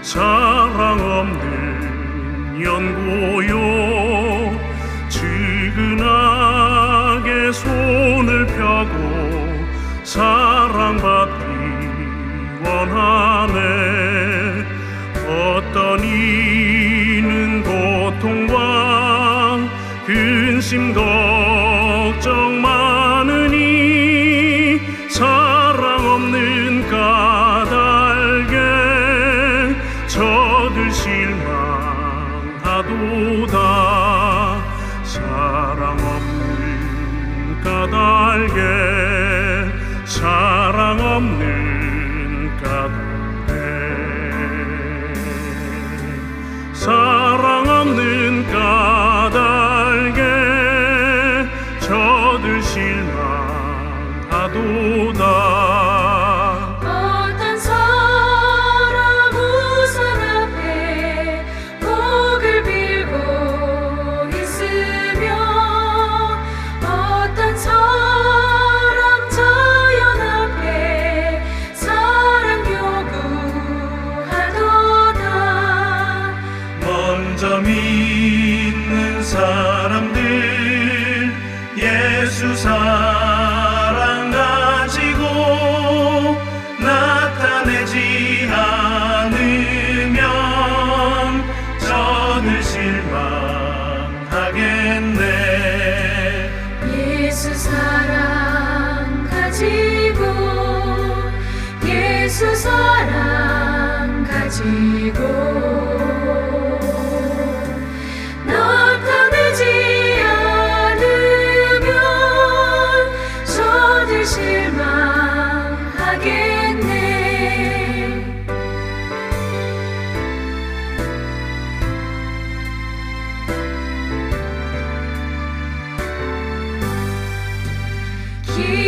[0.08, 3.77] 사랑 없는 연고요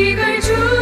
[0.01, 0.80] 기글 중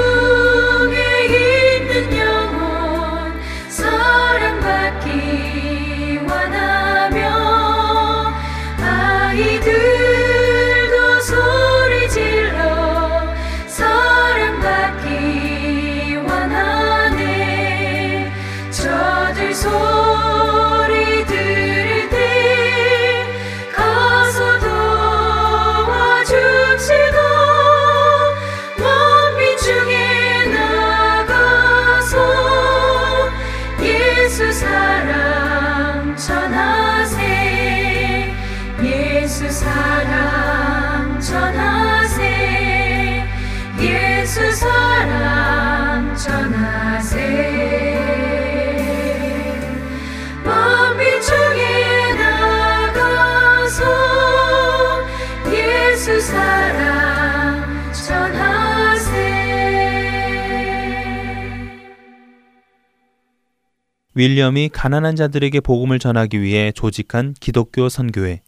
[64.19, 68.41] 윌리엄이 가난한 자들에게 복음을 전하기 위해 조직한 기독교 선교회.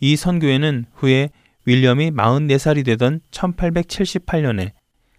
[0.00, 1.30] 이 선교회는 후에
[1.64, 4.72] 윌리엄이 44살이 되던 1878년에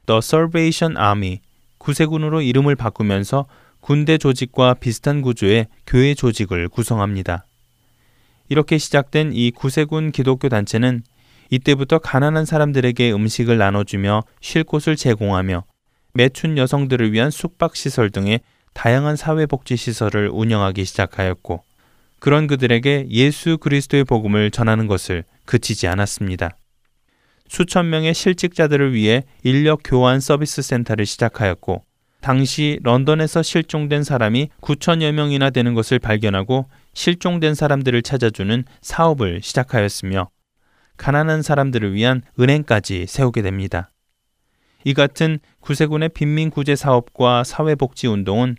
[0.08, 1.40] The Salvation Army
[1.78, 3.46] 구세군으로 이름을 바꾸면서
[3.80, 7.46] 군대 조직과 비슷한 구조의 교회 조직을 구성합니다.
[8.50, 11.02] 이렇게 시작된 이 구세군 기독교 단체는
[11.50, 15.64] 이때부터 가난한 사람들에게 음식을 나눠주며 쉴 곳을 제공하며
[16.14, 18.42] 매춘 여성들을 위한 숙박시설 등의
[18.74, 21.64] 다양한 사회복지 시설을 운영하기 시작하였고
[22.20, 26.56] 그런 그들에게 예수 그리스도의 복음을 전하는 것을 그치지 않았습니다.
[27.48, 31.84] 수천 명의 실직자들을 위해 인력 교환 서비스 센터를 시작하였고
[32.22, 40.30] 당시 런던에서 실종된 사람이 9천여 명이나 되는 것을 발견하고 실종된 사람들을 찾아주는 사업을 시작하였으며
[40.98, 43.92] 가난한 사람들을 위한 은행까지 세우게 됩니다.
[44.84, 48.56] 이 같은 구세군의 빈민 구제 사업과 사회복지 운동은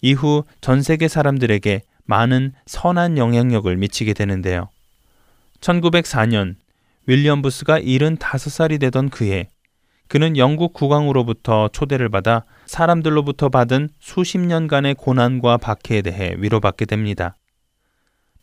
[0.00, 4.70] 이후 전 세계 사람들에게 많은 선한 영향력을 미치게 되는데요.
[5.60, 6.56] 1904년
[7.06, 9.48] 윌리엄 부스가 75살이 되던 그해
[10.08, 17.36] 그는 영국 국왕으로부터 초대를 받아 사람들로부터 받은 수십 년간의 고난과 박해에 대해 위로받게 됩니다.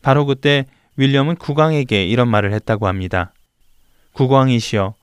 [0.01, 0.65] 바로 그때
[0.95, 3.33] 윌리엄은 국왕에게 이런 말을 했다고 합니다.
[4.13, 4.95] 국왕이시여,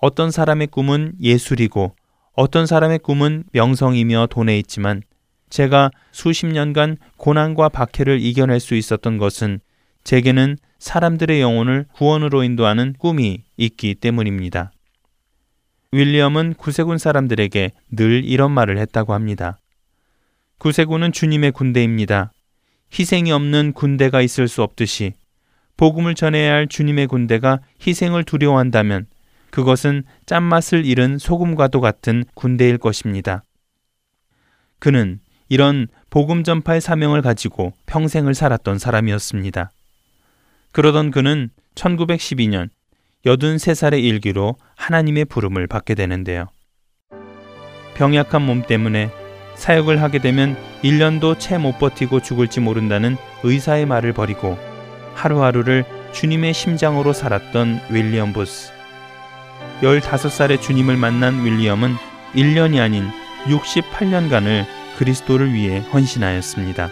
[0.00, 1.94] 어떤 사람의 꿈은 예술이고
[2.32, 5.02] 어떤 사람의 꿈은 명성이며 돈에 있지만
[5.50, 9.60] 제가 수십 년간 고난과 박해를 이겨낼 수 있었던 것은
[10.04, 14.72] 제게는 사람들의 영혼을 구원으로 인도하는 꿈이 있기 때문입니다.
[15.92, 19.58] 윌리엄은 구세군 사람들에게 늘 이런 말을 했다고 합니다.
[20.58, 22.32] 구세군은 주님의 군대입니다.
[22.98, 25.12] 희생이 없는 군대가 있을 수 없듯이
[25.76, 29.06] 복음을 전해야 할 주님의 군대가 희생을 두려워한다면
[29.50, 33.44] 그것은 짠맛을 잃은 소금과도 같은 군대일 것입니다.
[34.78, 39.70] 그는 이런 복음 전파의 사명을 가지고 평생을 살았던 사람이었습니다.
[40.72, 42.70] 그러던 그는 1912년
[43.26, 46.46] 83살의 일기로 하나님의 부름을 받게 되는데요.
[47.94, 49.10] 병약한 몸 때문에
[49.56, 54.56] 사역을 하게 되면 1년도 채 못 버티고 죽을지 모른다는 의사의 말을 버리고
[55.14, 58.79] 하루하루를 주님의 심장으로 살았던 윌리엄 보스.
[59.82, 61.94] 15살에 주님을 만난 윌리엄은
[62.34, 63.08] 1년이 아닌
[63.44, 64.64] 68년간을
[64.98, 66.90] 그리스도를 위해 헌신하였습니다.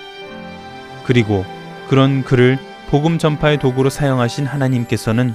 [1.05, 1.45] 그리고
[1.89, 2.59] 그런 그를
[2.91, 5.35] 복음 전파의 도구로 사용하신 하나님께서는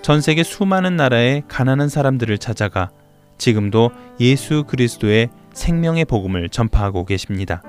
[0.00, 2.90] 전 세계 수많은 나라의 가난한 사람들을 찾아가
[3.38, 3.90] 지금도
[4.20, 7.62] 예수 그리스도의 생명의 복음을 전파하고 계십니다.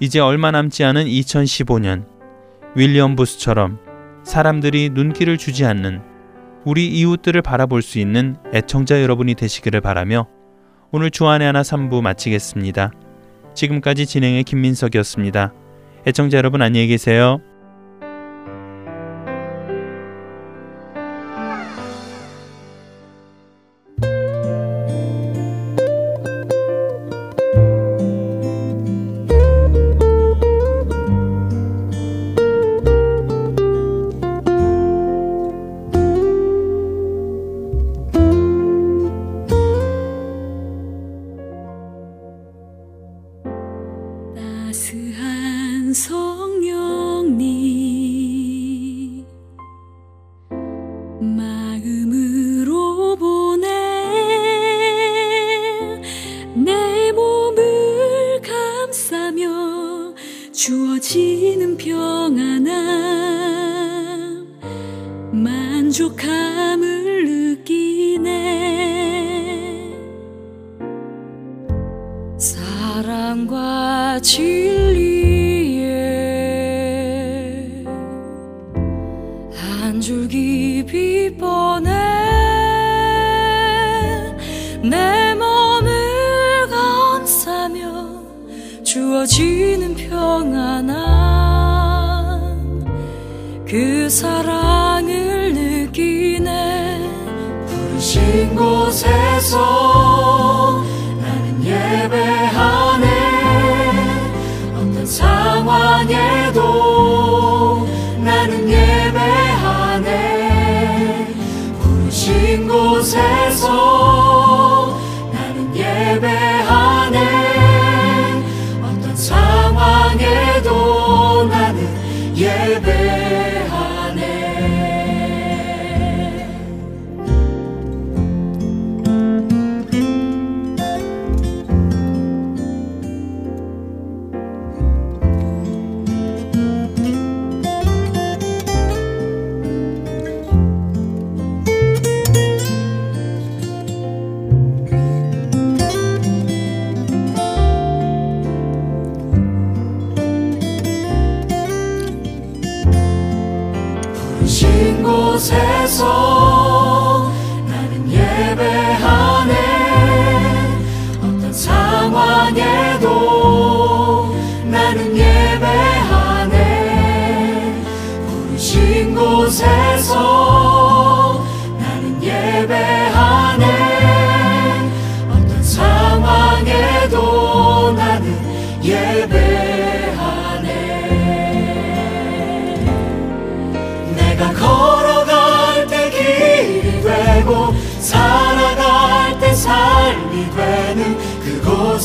[0.00, 2.06] 이제 얼마 남지 않은 2015년
[2.74, 3.78] 윌리엄 부스처럼
[4.24, 6.02] 사람들이 눈길을 주지 않는
[6.68, 10.28] 우리 이웃들을 바라볼 수 있는 애청자 여러분이 되시기를 바라며
[10.90, 12.92] 오늘 주안의 하나 3부 마치겠습니다.
[13.54, 15.54] 지금까지 진행의 김민석이었습니다.
[16.06, 17.40] 애청자 여러분 안녕히 계세요.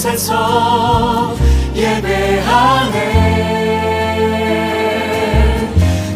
[0.03, 1.33] 곳에서
[1.73, 2.99] 예배하네.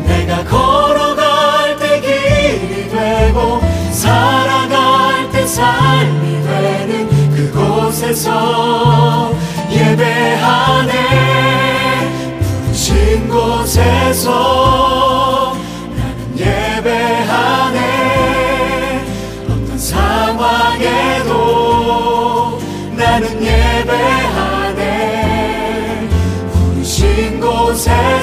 [0.05, 3.61] 내가 걸어갈 때 길이 되고
[3.91, 9.31] 살아갈 때 삶이 되는 그곳에서
[9.71, 10.91] 예배하네.
[12.41, 14.86] 부르신 곳에서